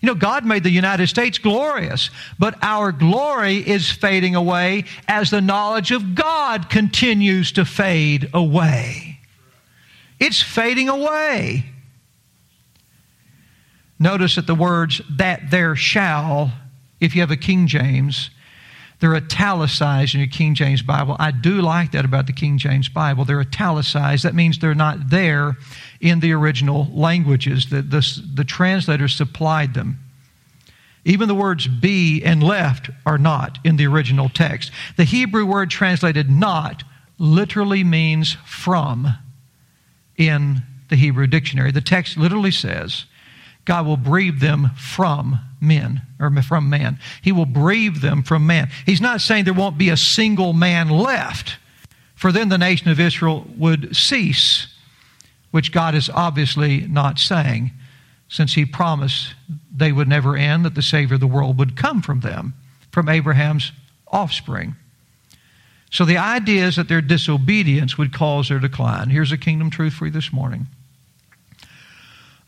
You 0.00 0.06
know, 0.06 0.14
God 0.14 0.46
made 0.46 0.62
the 0.62 0.70
United 0.70 1.08
States 1.08 1.38
glorious, 1.38 2.10
but 2.38 2.56
our 2.62 2.90
glory 2.90 3.56
is 3.56 3.90
fading 3.90 4.34
away 4.34 4.84
as 5.06 5.30
the 5.30 5.42
knowledge 5.42 5.90
of 5.90 6.14
God 6.14 6.70
continues 6.70 7.52
to 7.52 7.66
fade 7.66 8.30
away. 8.32 9.18
It's 10.18 10.40
fading 10.40 10.88
away. 10.88 11.66
Notice 13.98 14.36
that 14.36 14.46
the 14.46 14.54
words 14.54 15.02
that 15.10 15.50
there 15.50 15.76
shall, 15.76 16.52
if 17.00 17.14
you 17.14 17.20
have 17.20 17.30
a 17.30 17.36
King 17.36 17.66
James, 17.66 18.30
they're 19.00 19.16
italicized 19.16 20.14
in 20.14 20.20
your 20.20 20.28
King 20.28 20.54
James 20.54 20.82
Bible. 20.82 21.16
I 21.18 21.30
do 21.30 21.62
like 21.62 21.92
that 21.92 22.04
about 22.04 22.26
the 22.26 22.32
King 22.32 22.58
James 22.58 22.88
Bible. 22.88 23.24
They're 23.24 23.40
italicized. 23.40 24.24
That 24.24 24.34
means 24.34 24.58
they're 24.58 24.74
not 24.74 25.10
there 25.10 25.56
in 26.00 26.20
the 26.20 26.32
original 26.32 26.86
languages. 26.92 27.70
The, 27.70 27.82
the, 27.82 28.22
the 28.34 28.44
translators 28.44 29.14
supplied 29.14 29.74
them. 29.74 29.98
Even 31.04 31.28
the 31.28 31.34
words 31.34 31.66
be 31.66 32.22
and 32.22 32.42
left 32.42 32.90
are 33.06 33.16
not 33.16 33.58
in 33.64 33.76
the 33.76 33.86
original 33.86 34.28
text. 34.28 34.70
The 34.98 35.04
Hebrew 35.04 35.46
word 35.46 35.70
translated 35.70 36.30
not 36.30 36.84
literally 37.18 37.84
means 37.84 38.36
from 38.44 39.08
in 40.18 40.62
the 40.90 40.96
Hebrew 40.96 41.26
dictionary. 41.26 41.70
The 41.70 41.80
text 41.80 42.18
literally 42.18 42.50
says, 42.50 43.06
God 43.64 43.86
will 43.86 43.96
breathe 43.96 44.40
them 44.40 44.70
from 44.76 45.38
men 45.60 46.02
or 46.18 46.30
from 46.42 46.70
man. 46.70 46.98
He 47.22 47.32
will 47.32 47.46
breathe 47.46 47.96
them 47.96 48.22
from 48.22 48.46
man. 48.46 48.70
He's 48.86 49.00
not 49.00 49.20
saying 49.20 49.44
there 49.44 49.54
won't 49.54 49.78
be 49.78 49.90
a 49.90 49.96
single 49.96 50.52
man 50.52 50.88
left, 50.88 51.56
for 52.14 52.32
then 52.32 52.48
the 52.48 52.58
nation 52.58 52.90
of 52.90 53.00
Israel 53.00 53.46
would 53.56 53.94
cease, 53.94 54.66
which 55.50 55.72
God 55.72 55.94
is 55.94 56.10
obviously 56.10 56.86
not 56.86 57.18
saying, 57.18 57.72
since 58.28 58.54
He 58.54 58.64
promised 58.64 59.34
they 59.74 59.92
would 59.92 60.08
never 60.08 60.36
end, 60.36 60.64
that 60.64 60.74
the 60.74 60.82
Savior 60.82 61.14
of 61.14 61.20
the 61.20 61.26
world 61.26 61.58
would 61.58 61.76
come 61.76 62.02
from 62.02 62.20
them, 62.20 62.54
from 62.90 63.08
Abraham's 63.08 63.72
offspring. 64.08 64.76
So 65.90 66.04
the 66.04 66.18
idea 66.18 66.66
is 66.66 66.76
that 66.76 66.88
their 66.88 67.00
disobedience 67.00 67.98
would 67.98 68.12
cause 68.12 68.48
their 68.48 68.60
decline. 68.60 69.10
Here's 69.10 69.32
a 69.32 69.38
kingdom 69.38 69.70
truth 69.70 69.94
for 69.94 70.06
you 70.06 70.12
this 70.12 70.32
morning. 70.32 70.66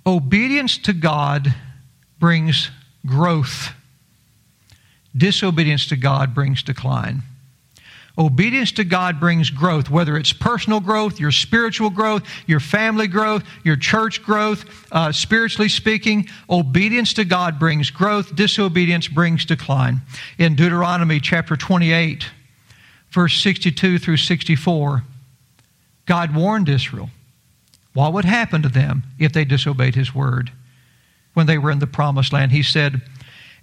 Obedience 0.05 0.79
to 0.79 0.93
God 0.93 1.55
brings 2.19 2.71
growth. 3.07 3.73
Disobedience 5.17 5.87
to 5.89 5.97
God 5.97 6.35
brings 6.35 6.63
decline. 6.63 7.23
Obedience 8.19 8.73
to 8.73 8.85
God 8.85 9.19
brings 9.19 9.49
growth, 9.49 9.89
whether 9.89 10.19
it's 10.19 10.33
personal 10.35 10.81
growth, 10.81 11.19
your 11.19 11.31
spiritual 11.31 11.89
growth, 11.89 12.23
your 12.47 12.61
family 12.61 13.07
growth, 13.07 13.43
your 13.65 13.77
church 13.77 14.23
growth, 14.23 14.65
uh, 14.93 15.13
spiritually 15.13 15.69
speaking. 15.69 16.29
Obedience 16.51 17.15
to 17.15 17.25
God 17.25 17.59
brings 17.59 17.91
growth, 17.91 18.35
disobedience 18.35 19.09
brings 19.09 19.47
decline. 19.47 20.03
In 20.37 20.57
Deuteronomy 20.57 21.21
chapter 21.21 21.57
28, 21.57 22.27
verse 23.11 23.41
62 23.41 23.99
through 23.99 24.19
64, 24.19 25.05
God 26.05 26.35
warned 26.35 26.69
Israel 26.69 27.09
what 27.95 28.13
would 28.13 28.25
happen 28.25 28.63
to 28.63 28.69
them 28.69 29.03
if 29.19 29.33
they 29.33 29.45
disobeyed 29.45 29.95
his 29.95 30.15
word 30.15 30.51
when 31.35 31.47
they 31.47 31.59
were 31.59 31.71
in 31.71 31.79
the 31.79 31.87
promised 31.87 32.33
land. 32.33 32.53
He 32.53 32.63
said, 32.63 33.03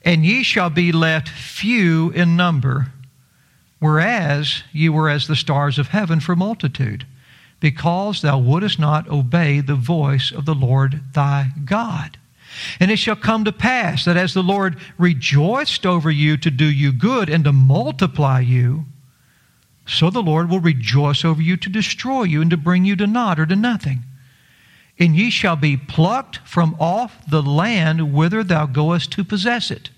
And 0.03 0.25
ye 0.25 0.43
shall 0.43 0.69
be 0.69 0.91
left 0.91 1.29
few 1.29 2.11
in 2.11 2.35
number, 2.35 2.91
whereas 3.79 4.63
ye 4.71 4.89
were 4.89 5.09
as 5.09 5.27
the 5.27 5.35
stars 5.35 5.79
of 5.79 5.89
heaven 5.89 6.19
for 6.19 6.35
multitude, 6.35 7.05
because 7.59 8.21
thou 8.21 8.37
wouldest 8.37 8.79
not 8.79 9.09
obey 9.09 9.59
the 9.59 9.75
voice 9.75 10.31
of 10.31 10.45
the 10.45 10.55
Lord 10.55 11.01
thy 11.13 11.49
God. 11.65 12.17
And 12.79 12.89
it 12.89 12.97
shall 12.97 13.15
come 13.15 13.45
to 13.45 13.51
pass 13.51 14.05
that 14.05 14.17
as 14.17 14.33
the 14.33 14.41
Lord 14.41 14.77
rejoiced 14.97 15.85
over 15.85 16.09
you 16.09 16.35
to 16.37 16.49
do 16.49 16.65
you 16.65 16.91
good 16.91 17.29
and 17.29 17.43
to 17.43 17.51
multiply 17.51 18.39
you, 18.39 18.85
so 19.85 20.09
the 20.09 20.21
Lord 20.21 20.49
will 20.49 20.59
rejoice 20.59 21.25
over 21.25 21.41
you 21.41 21.57
to 21.57 21.69
destroy 21.69 22.23
you 22.23 22.41
and 22.41 22.51
to 22.51 22.57
bring 22.57 22.85
you 22.85 22.95
to 22.95 23.07
naught 23.07 23.39
or 23.39 23.45
to 23.45 23.55
nothing 23.55 24.03
and 24.99 25.15
ye 25.15 25.29
shall 25.29 25.55
be 25.55 25.77
plucked 25.77 26.39
from 26.39 26.75
off 26.79 27.17
the 27.29 27.41
land 27.41 28.13
whither 28.13 28.43
thou 28.43 28.65
goest 28.65 29.11
to 29.13 29.23
possess 29.23 29.71
it. 29.71 29.89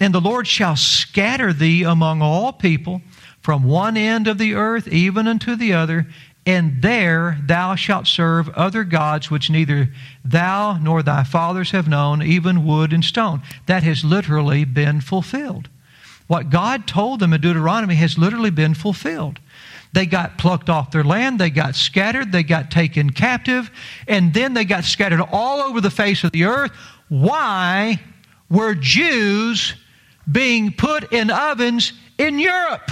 And 0.00 0.12
the 0.12 0.20
Lord 0.20 0.46
shall 0.46 0.76
scatter 0.76 1.52
thee 1.52 1.84
among 1.84 2.20
all 2.20 2.52
people 2.52 3.00
from 3.40 3.62
one 3.62 3.96
end 3.96 4.26
of 4.26 4.38
the 4.38 4.54
earth 4.54 4.88
even 4.88 5.28
unto 5.28 5.54
the 5.54 5.72
other, 5.72 6.06
and 6.44 6.82
there 6.82 7.38
thou 7.44 7.74
shalt 7.76 8.06
serve 8.06 8.48
other 8.50 8.84
gods 8.84 9.30
which 9.30 9.50
neither 9.50 9.88
thou 10.24 10.76
nor 10.78 11.02
thy 11.02 11.24
fathers 11.24 11.70
have 11.70 11.88
known, 11.88 12.22
even 12.22 12.66
wood 12.66 12.92
and 12.92 13.04
stone. 13.04 13.42
That 13.66 13.84
has 13.84 14.04
literally 14.04 14.64
been 14.64 15.00
fulfilled. 15.00 15.68
What 16.26 16.50
God 16.50 16.86
told 16.86 17.20
them 17.20 17.32
in 17.32 17.40
Deuteronomy 17.40 17.94
has 17.96 18.18
literally 18.18 18.50
been 18.50 18.74
fulfilled. 18.74 19.38
They 19.96 20.04
got 20.04 20.36
plucked 20.36 20.68
off 20.68 20.90
their 20.90 21.04
land, 21.04 21.38
they 21.38 21.48
got 21.48 21.74
scattered, 21.74 22.30
they 22.30 22.42
got 22.42 22.70
taken 22.70 23.08
captive, 23.08 23.70
and 24.06 24.34
then 24.34 24.52
they 24.52 24.66
got 24.66 24.84
scattered 24.84 25.22
all 25.32 25.60
over 25.60 25.80
the 25.80 25.88
face 25.88 26.22
of 26.22 26.32
the 26.32 26.44
earth. 26.44 26.70
Why 27.08 27.98
were 28.50 28.74
Jews 28.74 29.72
being 30.30 30.74
put 30.74 31.14
in 31.14 31.30
ovens 31.30 31.94
in 32.18 32.38
Europe? 32.38 32.90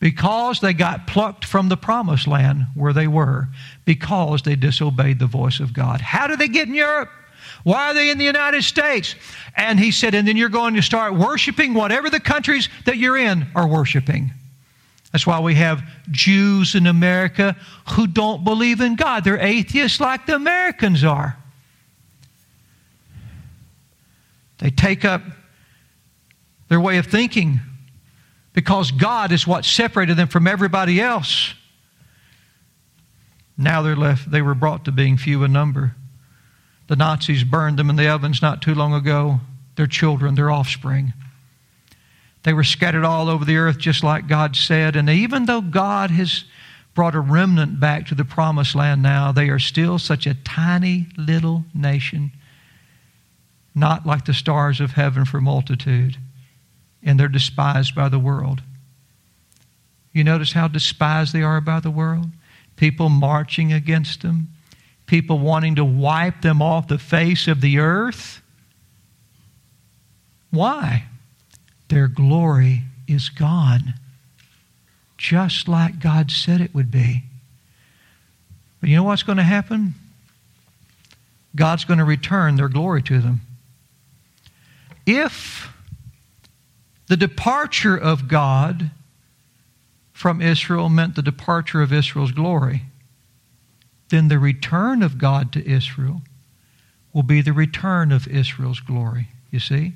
Because 0.00 0.60
they 0.60 0.74
got 0.74 1.06
plucked 1.06 1.46
from 1.46 1.70
the 1.70 1.78
promised 1.78 2.26
land 2.26 2.66
where 2.74 2.92
they 2.92 3.06
were, 3.06 3.48
because 3.86 4.42
they 4.42 4.54
disobeyed 4.54 5.18
the 5.18 5.26
voice 5.26 5.60
of 5.60 5.72
God. 5.72 6.02
How 6.02 6.26
did 6.26 6.38
they 6.38 6.48
get 6.48 6.68
in 6.68 6.74
Europe? 6.74 7.08
Why 7.62 7.90
are 7.90 7.94
they 7.94 8.10
in 8.10 8.18
the 8.18 8.24
United 8.24 8.62
States? 8.62 9.14
And 9.56 9.78
he 9.78 9.90
said, 9.90 10.14
and 10.14 10.26
then 10.26 10.36
you're 10.36 10.48
going 10.48 10.74
to 10.74 10.82
start 10.82 11.14
worshiping 11.14 11.74
whatever 11.74 12.08
the 12.08 12.20
countries 12.20 12.68
that 12.86 12.96
you're 12.96 13.18
in 13.18 13.46
are 13.54 13.66
worshiping. 13.66 14.32
That's 15.12 15.26
why 15.26 15.40
we 15.40 15.56
have 15.56 15.82
Jews 16.10 16.74
in 16.74 16.86
America 16.86 17.56
who 17.90 18.06
don't 18.06 18.44
believe 18.44 18.80
in 18.80 18.94
God. 18.94 19.24
They're 19.24 19.40
atheists 19.40 20.00
like 20.00 20.26
the 20.26 20.36
Americans 20.36 21.04
are. 21.04 21.36
They 24.58 24.70
take 24.70 25.04
up 25.04 25.22
their 26.68 26.80
way 26.80 26.98
of 26.98 27.06
thinking 27.06 27.60
because 28.52 28.90
God 28.90 29.32
is 29.32 29.46
what 29.46 29.64
separated 29.64 30.16
them 30.16 30.28
from 30.28 30.46
everybody 30.46 31.00
else. 31.00 31.54
Now 33.56 33.82
they're 33.82 33.96
left, 33.96 34.30
they 34.30 34.42
were 34.42 34.54
brought 34.54 34.84
to 34.84 34.92
being 34.92 35.16
few 35.16 35.42
in 35.44 35.52
number. 35.52 35.96
The 36.90 36.96
Nazis 36.96 37.44
burned 37.44 37.78
them 37.78 37.88
in 37.88 37.94
the 37.94 38.08
ovens 38.08 38.42
not 38.42 38.62
too 38.62 38.74
long 38.74 38.94
ago, 38.94 39.38
their 39.76 39.86
children, 39.86 40.34
their 40.34 40.50
offspring. 40.50 41.12
They 42.42 42.52
were 42.52 42.64
scattered 42.64 43.04
all 43.04 43.28
over 43.28 43.44
the 43.44 43.58
earth, 43.58 43.78
just 43.78 44.02
like 44.02 44.26
God 44.26 44.56
said. 44.56 44.96
And 44.96 45.08
even 45.08 45.46
though 45.46 45.60
God 45.60 46.10
has 46.10 46.42
brought 46.92 47.14
a 47.14 47.20
remnant 47.20 47.78
back 47.78 48.08
to 48.08 48.16
the 48.16 48.24
promised 48.24 48.74
land 48.74 49.04
now, 49.04 49.30
they 49.30 49.50
are 49.50 49.60
still 49.60 50.00
such 50.00 50.26
a 50.26 50.34
tiny 50.34 51.06
little 51.16 51.64
nation, 51.72 52.32
not 53.72 54.04
like 54.04 54.24
the 54.24 54.34
stars 54.34 54.80
of 54.80 54.90
heaven 54.90 55.24
for 55.24 55.40
multitude. 55.40 56.16
And 57.04 57.20
they're 57.20 57.28
despised 57.28 57.94
by 57.94 58.08
the 58.08 58.18
world. 58.18 58.62
You 60.12 60.24
notice 60.24 60.54
how 60.54 60.66
despised 60.66 61.32
they 61.32 61.42
are 61.42 61.60
by 61.60 61.78
the 61.78 61.88
world? 61.92 62.30
People 62.74 63.10
marching 63.10 63.72
against 63.72 64.22
them, 64.22 64.48
people 65.10 65.40
wanting 65.40 65.74
to 65.74 65.84
wipe 65.84 66.40
them 66.40 66.62
off 66.62 66.86
the 66.86 66.96
face 66.96 67.48
of 67.48 67.60
the 67.60 67.80
earth. 67.80 68.40
Why? 70.52 71.06
Their 71.88 72.06
glory 72.06 72.82
is 73.08 73.28
gone, 73.28 73.94
just 75.18 75.66
like 75.66 75.98
God 75.98 76.30
said 76.30 76.60
it 76.60 76.72
would 76.72 76.92
be. 76.92 77.24
But 78.80 78.88
you 78.88 78.94
know 78.94 79.02
what's 79.02 79.24
going 79.24 79.38
to 79.38 79.42
happen? 79.42 79.94
God's 81.56 81.84
going 81.84 81.98
to 81.98 82.04
return 82.04 82.54
their 82.54 82.68
glory 82.68 83.02
to 83.02 83.18
them. 83.20 83.40
If 85.06 85.72
the 87.08 87.16
departure 87.16 87.96
of 87.96 88.28
God 88.28 88.92
from 90.12 90.40
Israel 90.40 90.88
meant 90.88 91.16
the 91.16 91.22
departure 91.22 91.82
of 91.82 91.92
Israel's 91.92 92.30
glory, 92.30 92.82
then 94.10 94.28
the 94.28 94.38
return 94.38 95.02
of 95.02 95.18
God 95.18 95.52
to 95.52 95.68
Israel 95.68 96.22
will 97.12 97.22
be 97.22 97.40
the 97.40 97.52
return 97.52 98.12
of 98.12 98.28
Israel's 98.28 98.80
glory. 98.80 99.28
You 99.50 99.60
see? 99.60 99.94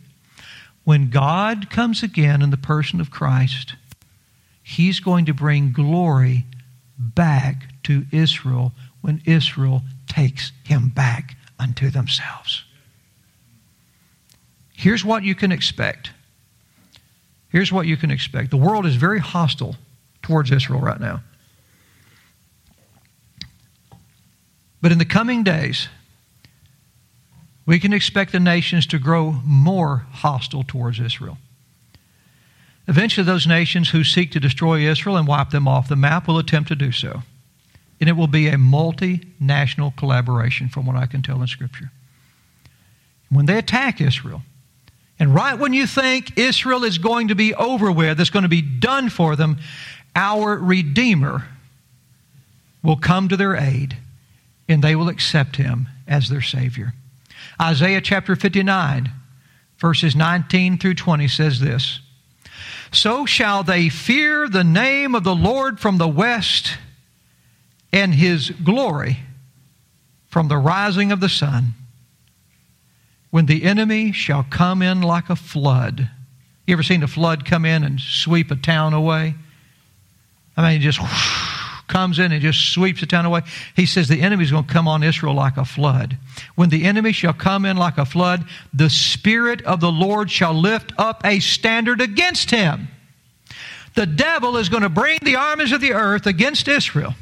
When 0.84 1.10
God 1.10 1.70
comes 1.70 2.02
again 2.02 2.42
in 2.42 2.50
the 2.50 2.56
person 2.56 3.00
of 3.00 3.10
Christ, 3.10 3.74
He's 4.62 5.00
going 5.00 5.26
to 5.26 5.34
bring 5.34 5.72
glory 5.72 6.46
back 6.98 7.82
to 7.84 8.06
Israel 8.12 8.72
when 9.00 9.22
Israel 9.26 9.82
takes 10.06 10.52
Him 10.64 10.88
back 10.88 11.36
unto 11.58 11.90
themselves. 11.90 12.64
Here's 14.72 15.04
what 15.04 15.22
you 15.22 15.34
can 15.34 15.52
expect. 15.52 16.10
Here's 17.48 17.72
what 17.72 17.86
you 17.86 17.96
can 17.96 18.10
expect. 18.10 18.50
The 18.50 18.56
world 18.56 18.84
is 18.84 18.96
very 18.96 19.20
hostile 19.20 19.76
towards 20.22 20.50
Israel 20.50 20.80
right 20.80 21.00
now. 21.00 21.22
But 24.84 24.92
in 24.92 24.98
the 24.98 25.06
coming 25.06 25.44
days, 25.44 25.88
we 27.64 27.80
can 27.80 27.94
expect 27.94 28.32
the 28.32 28.38
nations 28.38 28.84
to 28.88 28.98
grow 28.98 29.40
more 29.42 30.04
hostile 30.10 30.62
towards 30.62 31.00
Israel. 31.00 31.38
Eventually, 32.86 33.24
those 33.24 33.46
nations 33.46 33.88
who 33.88 34.04
seek 34.04 34.30
to 34.32 34.40
destroy 34.40 34.80
Israel 34.80 35.16
and 35.16 35.26
wipe 35.26 35.48
them 35.48 35.66
off 35.66 35.88
the 35.88 35.96
map 35.96 36.28
will 36.28 36.36
attempt 36.36 36.68
to 36.68 36.74
do 36.74 36.92
so. 36.92 37.22
And 37.98 38.10
it 38.10 38.12
will 38.12 38.26
be 38.26 38.48
a 38.48 38.56
multinational 38.56 39.96
collaboration, 39.96 40.68
from 40.68 40.84
what 40.84 40.96
I 40.96 41.06
can 41.06 41.22
tell 41.22 41.40
in 41.40 41.46
Scripture. 41.46 41.90
When 43.30 43.46
they 43.46 43.56
attack 43.56 44.02
Israel, 44.02 44.42
and 45.18 45.34
right 45.34 45.58
when 45.58 45.72
you 45.72 45.86
think 45.86 46.36
Israel 46.36 46.84
is 46.84 46.98
going 46.98 47.28
to 47.28 47.34
be 47.34 47.54
over 47.54 47.90
with, 47.90 48.20
it's 48.20 48.28
going 48.28 48.42
to 48.42 48.50
be 48.50 48.60
done 48.60 49.08
for 49.08 49.34
them, 49.34 49.56
our 50.14 50.58
Redeemer 50.58 51.46
will 52.82 52.98
come 52.98 53.30
to 53.30 53.36
their 53.38 53.56
aid 53.56 53.96
and 54.68 54.82
they 54.82 54.96
will 54.96 55.08
accept 55.08 55.56
him 55.56 55.88
as 56.06 56.28
their 56.28 56.42
Savior. 56.42 56.94
Isaiah 57.60 58.00
chapter 58.00 58.36
59, 58.36 59.10
verses 59.78 60.16
19 60.16 60.78
through 60.78 60.94
20 60.94 61.28
says 61.28 61.60
this 61.60 62.00
So 62.92 63.26
shall 63.26 63.62
they 63.62 63.88
fear 63.88 64.48
the 64.48 64.64
name 64.64 65.14
of 65.14 65.24
the 65.24 65.34
Lord 65.34 65.78
from 65.78 65.98
the 65.98 66.08
west 66.08 66.76
and 67.92 68.14
his 68.14 68.50
glory 68.50 69.18
from 70.34 70.48
the 70.48 70.58
rising 70.58 71.12
of 71.12 71.20
the 71.20 71.28
sun. 71.28 71.74
When 73.30 73.46
the 73.46 73.62
enemy 73.62 74.10
shall 74.10 74.44
come 74.50 74.82
in 74.82 75.00
like 75.00 75.30
a 75.30 75.36
flood. 75.36 76.10
You 76.66 76.72
ever 76.72 76.82
seen 76.82 77.04
a 77.04 77.06
flood 77.06 77.44
come 77.44 77.64
in 77.64 77.84
and 77.84 78.00
sweep 78.00 78.50
a 78.50 78.56
town 78.56 78.94
away? 78.94 79.36
I 80.56 80.68
mean, 80.68 80.80
just 80.80 80.98
comes 81.86 82.18
in 82.18 82.32
and 82.32 82.40
just 82.40 82.72
sweeps 82.72 83.00
the 83.00 83.06
town 83.06 83.26
away. 83.26 83.42
He 83.76 83.86
says 83.86 84.08
the 84.08 84.22
enemy 84.22 84.44
is 84.44 84.50
going 84.50 84.64
to 84.64 84.72
come 84.72 84.88
on 84.88 85.02
Israel 85.02 85.34
like 85.34 85.56
a 85.56 85.64
flood. 85.64 86.16
When 86.54 86.70
the 86.70 86.84
enemy 86.84 87.12
shall 87.12 87.32
come 87.32 87.64
in 87.64 87.76
like 87.76 87.98
a 87.98 88.04
flood, 88.04 88.44
the 88.72 88.90
Spirit 88.90 89.62
of 89.62 89.80
the 89.80 89.92
Lord 89.92 90.30
shall 90.30 90.54
lift 90.54 90.92
up 90.98 91.24
a 91.24 91.40
standard 91.40 92.00
against 92.00 92.50
him. 92.50 92.88
The 93.94 94.06
devil 94.06 94.56
is 94.56 94.68
going 94.68 94.82
to 94.82 94.88
bring 94.88 95.18
the 95.22 95.36
armies 95.36 95.72
of 95.72 95.80
the 95.80 95.92
earth 95.92 96.26
against 96.26 96.66
Israel. 96.68 97.14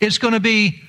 It's 0.00 0.18
going 0.18 0.34
to 0.34 0.40
be 0.40 0.82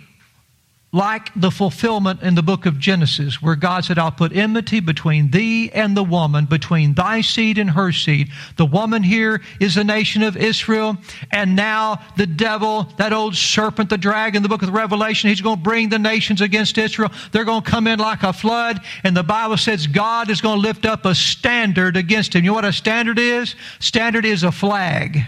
like 0.94 1.32
the 1.38 1.52
fulfillment 1.52 2.22
in 2.22 2.36
the 2.36 2.44
book 2.44 2.66
of 2.66 2.78
Genesis, 2.78 3.42
where 3.42 3.56
God 3.56 3.86
said, 3.86 3.98
I'll 3.98 4.12
put 4.12 4.36
enmity 4.36 4.82
between 4.82 5.32
thee 5.32 5.72
and 5.72 5.96
the 5.96 6.04
woman, 6.04 6.46
between 6.46 6.94
thy 6.94 7.22
seed 7.22 7.58
and 7.58 7.70
her 7.70 7.94
seed. 7.94 8.30
The 8.58 8.66
woman 8.66 9.02
here 9.02 9.42
is 9.62 9.76
the 9.76 9.86
nation 9.86 10.22
of 10.22 10.36
Israel, 10.36 10.98
and 11.32 11.56
now 11.56 12.02
the 12.18 12.28
devil, 12.28 12.90
that 12.98 13.14
old 13.14 13.36
serpent, 13.36 13.90
the 13.90 13.98
dragon, 13.98 14.44
the 14.44 14.50
book 14.50 14.64
of 14.64 14.70
Revelation, 14.70 15.30
he's 15.30 15.40
going 15.40 15.58
to 15.58 15.64
bring 15.64 15.88
the 15.88 16.00
nations 16.00 16.42
against 16.42 16.78
Israel. 16.78 17.12
They're 17.32 17.46
going 17.46 17.64
to 17.64 17.70
come 17.70 17.88
in 17.88 18.00
like 18.00 18.24
a 18.24 18.34
flood, 18.34 18.82
and 19.06 19.16
the 19.16 19.24
Bible 19.24 19.58
says 19.58 19.88
God 19.88 20.30
is 20.30 20.42
going 20.42 20.58
to 20.58 20.62
lift 20.62 20.86
up 20.86 21.06
a 21.06 21.16
standard 21.16 21.96
against 21.96 22.36
him. 22.36 22.44
You 22.44 22.50
know 22.50 22.56
what 22.56 22.66
a 22.66 22.74
standard 22.74 23.18
is? 23.18 23.56
Standard 23.80 24.26
is 24.26 24.44
a 24.44 24.52
flag. 24.52 25.22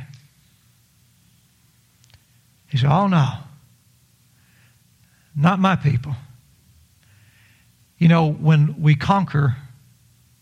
He 2.67 2.77
said, 2.77 2.89
Oh 2.89 3.07
no. 3.07 3.29
Not 5.35 5.59
my 5.59 5.75
people. 5.75 6.15
You 7.97 8.07
know, 8.07 8.31
when 8.31 8.81
we 8.81 8.95
conquer 8.95 9.55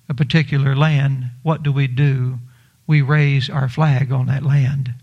a 0.09 0.13
particular 0.13 0.75
land, 0.75 1.25
what 1.43 1.63
do 1.63 1.71
we 1.71 1.87
do? 1.87 2.39
We 2.87 3.01
raise 3.01 3.49
our 3.49 3.69
flag 3.69 4.11
on 4.11 4.27
that 4.27 4.43
land. 4.43 4.93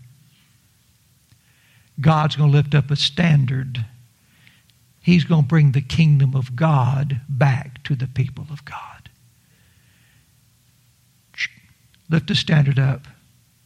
God's 1.99 2.35
going 2.35 2.51
to 2.51 2.57
lift 2.57 2.75
up 2.75 2.91
a 2.91 2.95
standard. 2.95 3.85
He's 5.01 5.23
going 5.23 5.43
to 5.43 5.47
bring 5.47 5.71
the 5.71 5.81
kingdom 5.81 6.35
of 6.35 6.55
God 6.55 7.21
back 7.27 7.83
to 7.85 7.95
the 7.95 8.07
people 8.07 8.45
of 8.51 8.63
God. 8.65 9.09
Lift 12.09 12.31
a 12.31 12.35
standard 12.35 12.79
up 12.79 13.07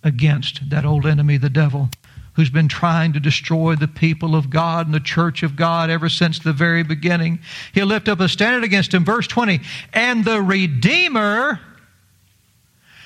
against 0.04 0.70
that 0.70 0.86
old 0.86 1.06
enemy, 1.06 1.38
the 1.38 1.50
devil 1.50 1.90
who's 2.34 2.50
been 2.50 2.68
trying 2.68 3.14
to 3.14 3.20
destroy 3.20 3.76
the 3.76 3.88
people 3.88 4.36
of 4.36 4.50
God 4.50 4.88
and 4.88 4.94
the 4.94 5.00
church 5.00 5.44
of 5.44 5.56
God 5.56 5.90
ever 5.90 6.10
since 6.10 6.40
the 6.40 6.54
very 6.54 6.84
beginning. 6.84 7.40
He'll 7.74 7.86
lift 7.86 8.10
up 8.10 8.20
a 8.20 8.28
standard 8.28 8.64
against 8.64 8.94
him. 8.94 9.06
Verse 9.06 9.28
20, 9.28 9.62
and 9.94 10.26
the 10.26 10.42
Redeemer 10.42 11.60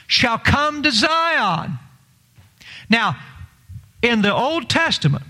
shall 0.08 0.38
come 0.38 0.84
to 0.84 0.92
Zion. 0.92 1.78
Now, 2.90 3.18
in 4.02 4.22
the 4.22 4.34
Old 4.34 4.70
Testament, 4.70 5.24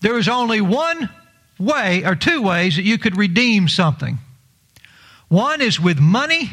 there 0.00 0.14
was 0.14 0.28
only 0.28 0.60
one 0.60 1.10
way 1.58 2.04
or 2.04 2.14
two 2.14 2.42
ways 2.42 2.76
that 2.76 2.82
you 2.82 2.98
could 2.98 3.16
redeem 3.16 3.68
something. 3.68 4.18
One 5.28 5.60
is 5.60 5.78
with 5.78 5.98
money, 5.98 6.52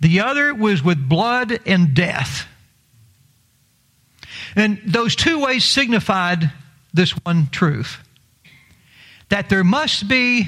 the 0.00 0.20
other 0.20 0.54
was 0.54 0.82
with 0.82 1.08
blood 1.08 1.60
and 1.66 1.94
death. 1.94 2.46
And 4.56 4.80
those 4.86 5.16
two 5.16 5.40
ways 5.40 5.64
signified 5.64 6.50
this 6.92 7.10
one 7.10 7.48
truth 7.50 7.98
that 9.30 9.48
there 9.48 9.64
must 9.64 10.06
be 10.06 10.46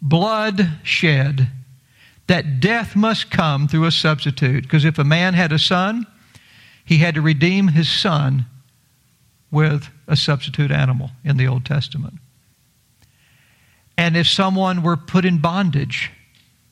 blood 0.00 0.70
shed, 0.82 1.48
that 2.26 2.60
death 2.60 2.96
must 2.96 3.30
come 3.30 3.68
through 3.68 3.84
a 3.84 3.90
substitute. 3.90 4.62
Because 4.62 4.84
if 4.84 4.98
a 4.98 5.04
man 5.04 5.34
had 5.34 5.52
a 5.52 5.58
son, 5.58 6.06
he 6.84 6.98
had 6.98 7.14
to 7.16 7.20
redeem 7.20 7.68
his 7.68 7.90
son 7.90 8.46
with 9.50 9.88
a 10.08 10.16
substitute 10.16 10.70
animal 10.70 11.10
in 11.24 11.36
the 11.36 11.46
Old 11.46 11.64
Testament. 11.64 12.14
And 13.98 14.16
if 14.16 14.26
someone 14.26 14.82
were 14.82 14.96
put 14.96 15.24
in 15.24 15.38
bondage, 15.38 16.10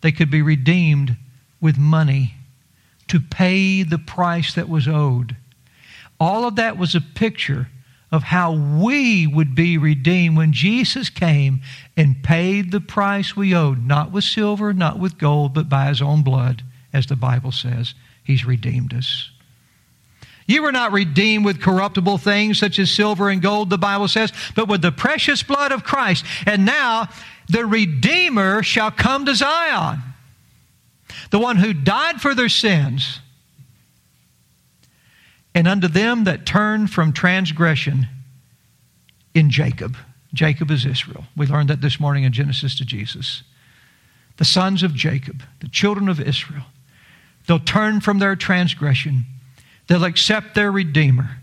they 0.01 0.13
could 0.13 0.31
be 0.31 0.43
redeemed 0.43 1.17
with 1.61 1.77
money 1.77 2.35
to 3.09 3.21
pay 3.21 3.83
the 3.83 3.99
price 3.99 4.55
that 4.55 4.69
was 4.69 4.89
owed. 4.89 5.37
All 6.21 6.45
of 6.45 6.57
that 6.57 6.77
was 6.77 6.95
a 6.95 7.01
picture 7.01 7.69
of 8.13 8.25
how 8.25 8.53
we 8.53 9.27
would 9.27 9.55
be 9.55 9.79
redeemed 9.79 10.37
when 10.37 10.53
Jesus 10.53 11.09
came 11.09 11.63
and 11.97 12.23
paid 12.23 12.71
the 12.71 12.81
price 12.81 13.35
we 13.35 13.55
owed, 13.55 13.87
not 13.87 14.13
with 14.13 14.25
silver, 14.25 14.75
not 14.75 14.99
with 14.99 15.17
gold, 15.17 15.55
but 15.55 15.69
by 15.69 15.87
his 15.87 16.03
own 16.03 16.23
blood, 16.23 16.63
as 16.93 17.07
the 17.07 17.17
Bible 17.17 17.53
says. 17.53 17.95
He's 18.23 18.45
redeemed 18.45 18.93
us. 18.93 19.31
You 20.47 20.63
were 20.63 20.73
not 20.73 20.91
redeemed 20.91 21.45
with 21.45 21.63
corruptible 21.63 22.19
things 22.19 22.59
such 22.59 22.81
as 22.81 22.91
silver 22.91 23.29
and 23.29 23.41
gold, 23.41 23.71
the 23.71 23.79
Bible 23.79 24.09
says, 24.09 24.33
but 24.57 24.69
with 24.69 24.83
the 24.83 24.91
precious 24.91 25.45
blood 25.45 25.71
of 25.71 25.85
Christ. 25.85 26.25
And 26.45 26.67
now 26.67 27.09
the 27.49 27.65
Redeemer 27.65 28.65
shall 28.65 28.91
come 28.91 29.27
to 29.27 29.35
Zion, 29.37 30.01
the 31.31 31.39
one 31.39 31.57
who 31.57 31.73
died 31.73 32.21
for 32.21 32.35
their 32.35 32.49
sins. 32.49 33.21
And 35.55 35.67
unto 35.67 35.89
them 35.89 36.25
that 36.25 36.47
turn 36.47 36.87
from 36.87 37.13
transgression 37.13 38.07
in 39.35 39.51
Jacob. 39.51 39.97
Jacob 40.33 40.71
is 40.71 40.87
Israel. 40.87 41.25
We 41.37 41.47
learned 41.47 41.71
that 41.71 41.81
this 41.81 41.99
morning 41.99 42.25
in 42.25 42.33
Genesis 42.33 42.77
to 42.79 42.85
Jesus. 42.85 43.43
The 44.37 44.45
sons 44.45 44.83
of 44.83 44.95
Jacob, 44.95 45.43
the 45.61 45.69
children 45.69 46.09
of 46.09 46.21
Israel, 46.21 46.65
they'll 47.47 47.59
turn 47.59 48.01
from 48.01 48.19
their 48.19 48.37
transgression, 48.37 49.25
they'll 49.87 50.05
accept 50.05 50.55
their 50.55 50.71
Redeemer, 50.71 51.39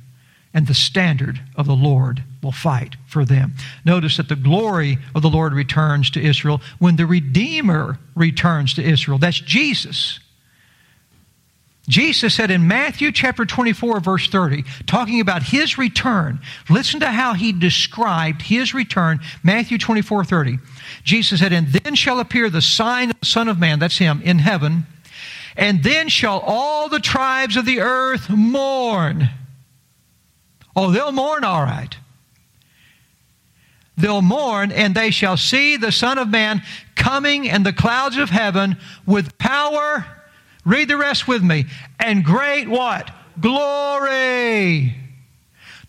and 0.54 0.66
the 0.66 0.74
standard 0.74 1.42
of 1.56 1.68
the 1.68 1.76
Lord 1.76 2.24
will 2.42 2.52
fight 2.52 2.96
for 3.06 3.26
them. 3.26 3.54
Notice 3.86 4.18
that 4.18 4.30
the 4.30 4.36
glory 4.36 4.98
of 5.14 5.22
the 5.22 5.30
Lord 5.30 5.54
returns 5.54 6.10
to 6.12 6.22
Israel 6.24 6.62
when 6.80 6.96
the 6.96 7.06
Redeemer 7.06 8.00
returns 8.16 8.74
to 8.76 8.84
Israel. 8.84 9.18
That's 9.18 9.40
Jesus. 9.40 10.20
Jesus 11.88 12.34
said 12.34 12.52
in 12.52 12.68
Matthew 12.68 13.14
chapter 13.14 13.46
24, 13.46 14.02
verse 14.02 14.28
30, 14.28 14.66
talking 14.88 15.22
about 15.22 15.42
his 15.42 15.78
return, 15.78 16.42
listen 16.70 17.00
to 17.00 17.08
how 17.08 17.34
he 17.34 17.54
described 17.54 18.42
his 18.42 18.74
return, 18.74 19.22
Matthew 19.42 19.78
24, 19.78 20.26
30. 20.26 20.60
Jesus 21.04 21.40
said, 21.40 21.54
And 21.54 21.68
then 21.68 21.96
shall 21.96 22.20
appear 22.20 22.50
the 22.50 22.62
sign 22.62 23.12
of 23.12 23.20
the 23.22 23.26
Son 23.26 23.48
of 23.48 23.58
Man, 23.58 23.80
that's 23.80 23.98
him, 23.98 24.22
in 24.22 24.40
heaven, 24.40 24.86
and 25.56 25.82
then 25.82 26.10
shall 26.10 26.40
all 26.40 26.90
the 26.90 27.00
tribes 27.00 27.56
of 27.56 27.66
the 27.66 27.80
earth 27.80 28.30
mourn. 28.30 29.30
Oh, 30.76 30.92
they'll 30.92 31.14
mourn 31.14 31.46
all 31.46 31.64
right. 31.64 31.96
They'll 33.96 34.22
mourn, 34.22 34.74
and 34.74 34.94
they 34.94 35.10
shall 35.10 35.38
see 35.38 35.78
the 35.78 35.92
Son 35.92 36.18
of 36.18 36.28
Man 36.28 36.62
coming 36.96 37.46
in 37.46 37.64
the 37.64 37.74
clouds 37.74 38.18
of 38.18 38.30
heaven 38.30 38.78
with 39.06 39.38
power 39.38 40.06
Read 40.68 40.90
the 40.90 40.98
rest 40.98 41.30
with 41.30 41.42
me. 41.42 41.66
And 41.98 42.26
great 42.26 42.68
what? 42.68 43.10
Glory. 43.40 44.94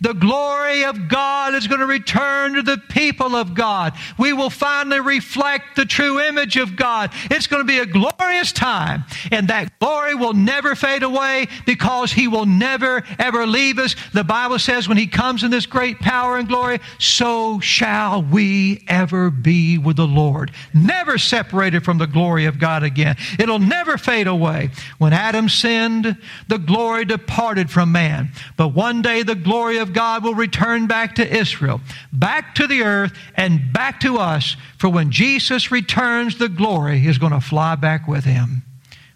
The 0.01 0.15
glory 0.15 0.85
of 0.85 1.09
God 1.09 1.55
is 1.55 1.67
going 1.67 1.81
to 1.81 1.87
return 1.87 2.55
to 2.55 2.63
the 2.63 2.79
people 2.79 3.35
of 3.35 3.55
God. 3.55 3.95
We 4.17 4.33
will 4.33 4.51
finally 4.51 5.01
reflect 5.01 5.75
the 5.77 5.85
true 5.85 6.21
image 6.21 6.57
of 6.57 6.77
God. 6.77 7.11
It's 7.31 7.49
going 7.49 7.63
to 7.63 7.67
be 7.67 7.79
a 7.79 7.87
glorious 7.87 8.53
time. 8.53 9.05
And 9.33 9.49
that 9.49 9.77
glory 9.81 10.15
will 10.15 10.35
never 10.35 10.77
fade 10.77 11.03
away 11.03 11.49
because 11.67 12.13
He 12.13 12.29
will 12.29 12.47
never, 12.47 13.03
ever 13.19 13.47
leave 13.47 13.79
us. 13.79 13.97
The 14.15 14.23
Bible 14.23 14.61
says 14.61 14.87
when 14.87 14.99
He 14.99 15.09
comes 15.09 15.43
in 15.43 15.51
this 15.51 15.67
great 15.67 15.99
power 15.99 16.39
and 16.39 16.47
glory, 16.47 16.79
so 16.99 17.59
shall 17.59 18.23
we 18.23 18.85
ever 18.87 19.31
be 19.31 19.79
with 19.79 19.97
the 19.97 20.07
Lord. 20.07 20.53
Never 20.73 21.19
separated 21.19 21.85
from 21.85 21.99
the 21.99 22.07
glory 22.07 22.45
of 22.45 22.61
God 22.61 22.85
again. 22.85 23.17
It'll 23.39 23.59
never 23.59 23.99
fade 23.99 24.29
away. 24.29 24.71
When 24.99 25.13
Adam 25.13 25.49
sinned, 25.49 26.17
the 26.47 26.59
glory 26.59 27.05
departed 27.05 27.71
from 27.71 27.91
man. 27.91 28.31
But 28.57 28.69
one 28.69 29.03
day 29.03 29.25
the 29.25 29.35
glory 29.35 29.79
of 29.79 29.88
of 29.89 29.95
God 29.95 30.23
will 30.23 30.35
return 30.35 30.87
back 30.87 31.15
to 31.17 31.37
Israel, 31.37 31.81
back 32.13 32.55
to 32.57 32.67
the 32.67 32.83
earth, 32.83 33.13
and 33.35 33.73
back 33.73 34.01
to 34.01 34.19
us. 34.19 34.57
For 34.77 34.89
when 34.89 35.11
Jesus 35.11 35.71
returns, 35.71 36.39
the 36.39 36.49
glory 36.49 37.07
is 37.07 37.19
going 37.19 37.33
to 37.33 37.41
fly 37.41 37.75
back 37.75 38.07
with 38.07 38.25
him. 38.25 38.63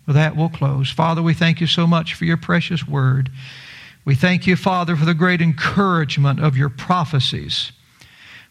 With 0.06 0.16
that, 0.16 0.36
we'll 0.36 0.48
close. 0.48 0.90
Father, 0.90 1.22
we 1.22 1.34
thank 1.34 1.60
you 1.60 1.66
so 1.66 1.86
much 1.86 2.14
for 2.14 2.24
your 2.24 2.36
precious 2.36 2.86
word. 2.86 3.30
We 4.04 4.14
thank 4.14 4.46
you, 4.46 4.56
Father, 4.56 4.96
for 4.96 5.04
the 5.04 5.14
great 5.14 5.40
encouragement 5.40 6.40
of 6.40 6.56
your 6.56 6.70
prophecies. 6.70 7.70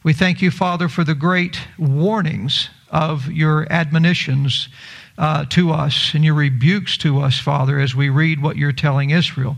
We 0.04 0.14
thank 0.14 0.42
you, 0.42 0.50
Father, 0.50 0.88
for 0.88 1.04
the 1.04 1.16
great 1.16 1.60
warnings 1.78 2.70
of 2.90 3.30
your 3.30 3.72
admonitions 3.72 4.70
uh, 5.18 5.46
to 5.50 5.72
us 5.72 6.14
and 6.14 6.24
your 6.24 6.36
rebukes 6.36 6.98
to 6.98 7.20
us, 7.20 7.40
Father, 7.40 7.80
as 7.80 7.94
we 7.94 8.10
read 8.10 8.42
what 8.42 8.56
you're 8.56 8.72
telling 8.72 9.10
Israel 9.10 9.58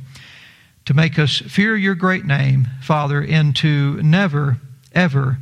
to 0.86 0.94
make 0.94 1.18
us 1.18 1.40
fear 1.40 1.76
your 1.76 1.96
great 1.96 2.26
name, 2.26 2.68
Father, 2.82 3.24
and 3.24 3.56
to 3.58 4.02
never, 4.02 4.58
ever 4.94 5.38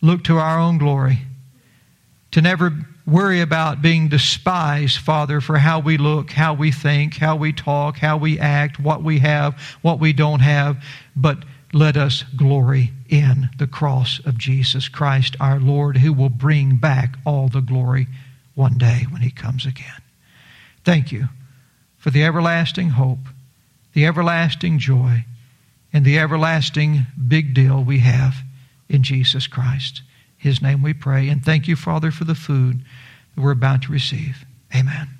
look 0.00 0.24
to 0.24 0.38
our 0.38 0.58
own 0.58 0.78
glory, 0.78 1.20
to 2.30 2.40
never 2.40 2.72
worry 3.06 3.40
about 3.40 3.80
being 3.80 4.08
despised, 4.08 4.98
Father, 4.98 5.40
for 5.40 5.58
how 5.58 5.80
we 5.80 5.96
look, 5.96 6.30
how 6.32 6.54
we 6.54 6.70
think, 6.70 7.16
how 7.16 7.36
we 7.36 7.52
talk, 7.52 7.98
how 7.98 8.16
we 8.16 8.38
act, 8.38 8.78
what 8.78 9.02
we 9.02 9.18
have, 9.18 9.58
what 9.82 9.98
we 9.98 10.12
don't 10.12 10.40
have, 10.40 10.82
but 11.16 11.38
let 11.72 11.96
us 11.96 12.24
glory 12.36 12.92
in 13.08 13.48
the 13.58 13.66
cross 13.66 14.20
of 14.24 14.38
Jesus 14.38 14.88
Christ, 14.88 15.36
our 15.40 15.58
Lord, 15.58 15.98
who 15.98 16.12
will 16.12 16.28
bring 16.28 16.76
back 16.76 17.16
all 17.24 17.48
the 17.48 17.60
glory 17.60 18.08
one 18.54 18.78
day 18.78 19.06
when 19.10 19.22
he 19.22 19.30
comes 19.30 19.66
again. 19.66 20.02
Thank 20.84 21.12
you 21.12 21.28
for 21.98 22.10
the 22.10 22.24
everlasting 22.24 22.90
hope 22.90 23.18
the 23.98 24.06
everlasting 24.06 24.78
joy, 24.78 25.24
and 25.92 26.04
the 26.04 26.20
everlasting 26.20 27.04
big 27.26 27.52
deal 27.52 27.82
we 27.82 27.98
have 27.98 28.36
in 28.88 29.02
Jesus 29.02 29.48
Christ. 29.48 30.02
His 30.36 30.62
name 30.62 30.84
we 30.84 30.94
pray. 30.94 31.28
And 31.28 31.44
thank 31.44 31.66
you, 31.66 31.74
Father, 31.74 32.12
for 32.12 32.22
the 32.22 32.36
food 32.36 32.84
that 33.34 33.40
we're 33.42 33.50
about 33.50 33.82
to 33.82 33.92
receive. 33.92 34.46
Amen. 34.72 35.17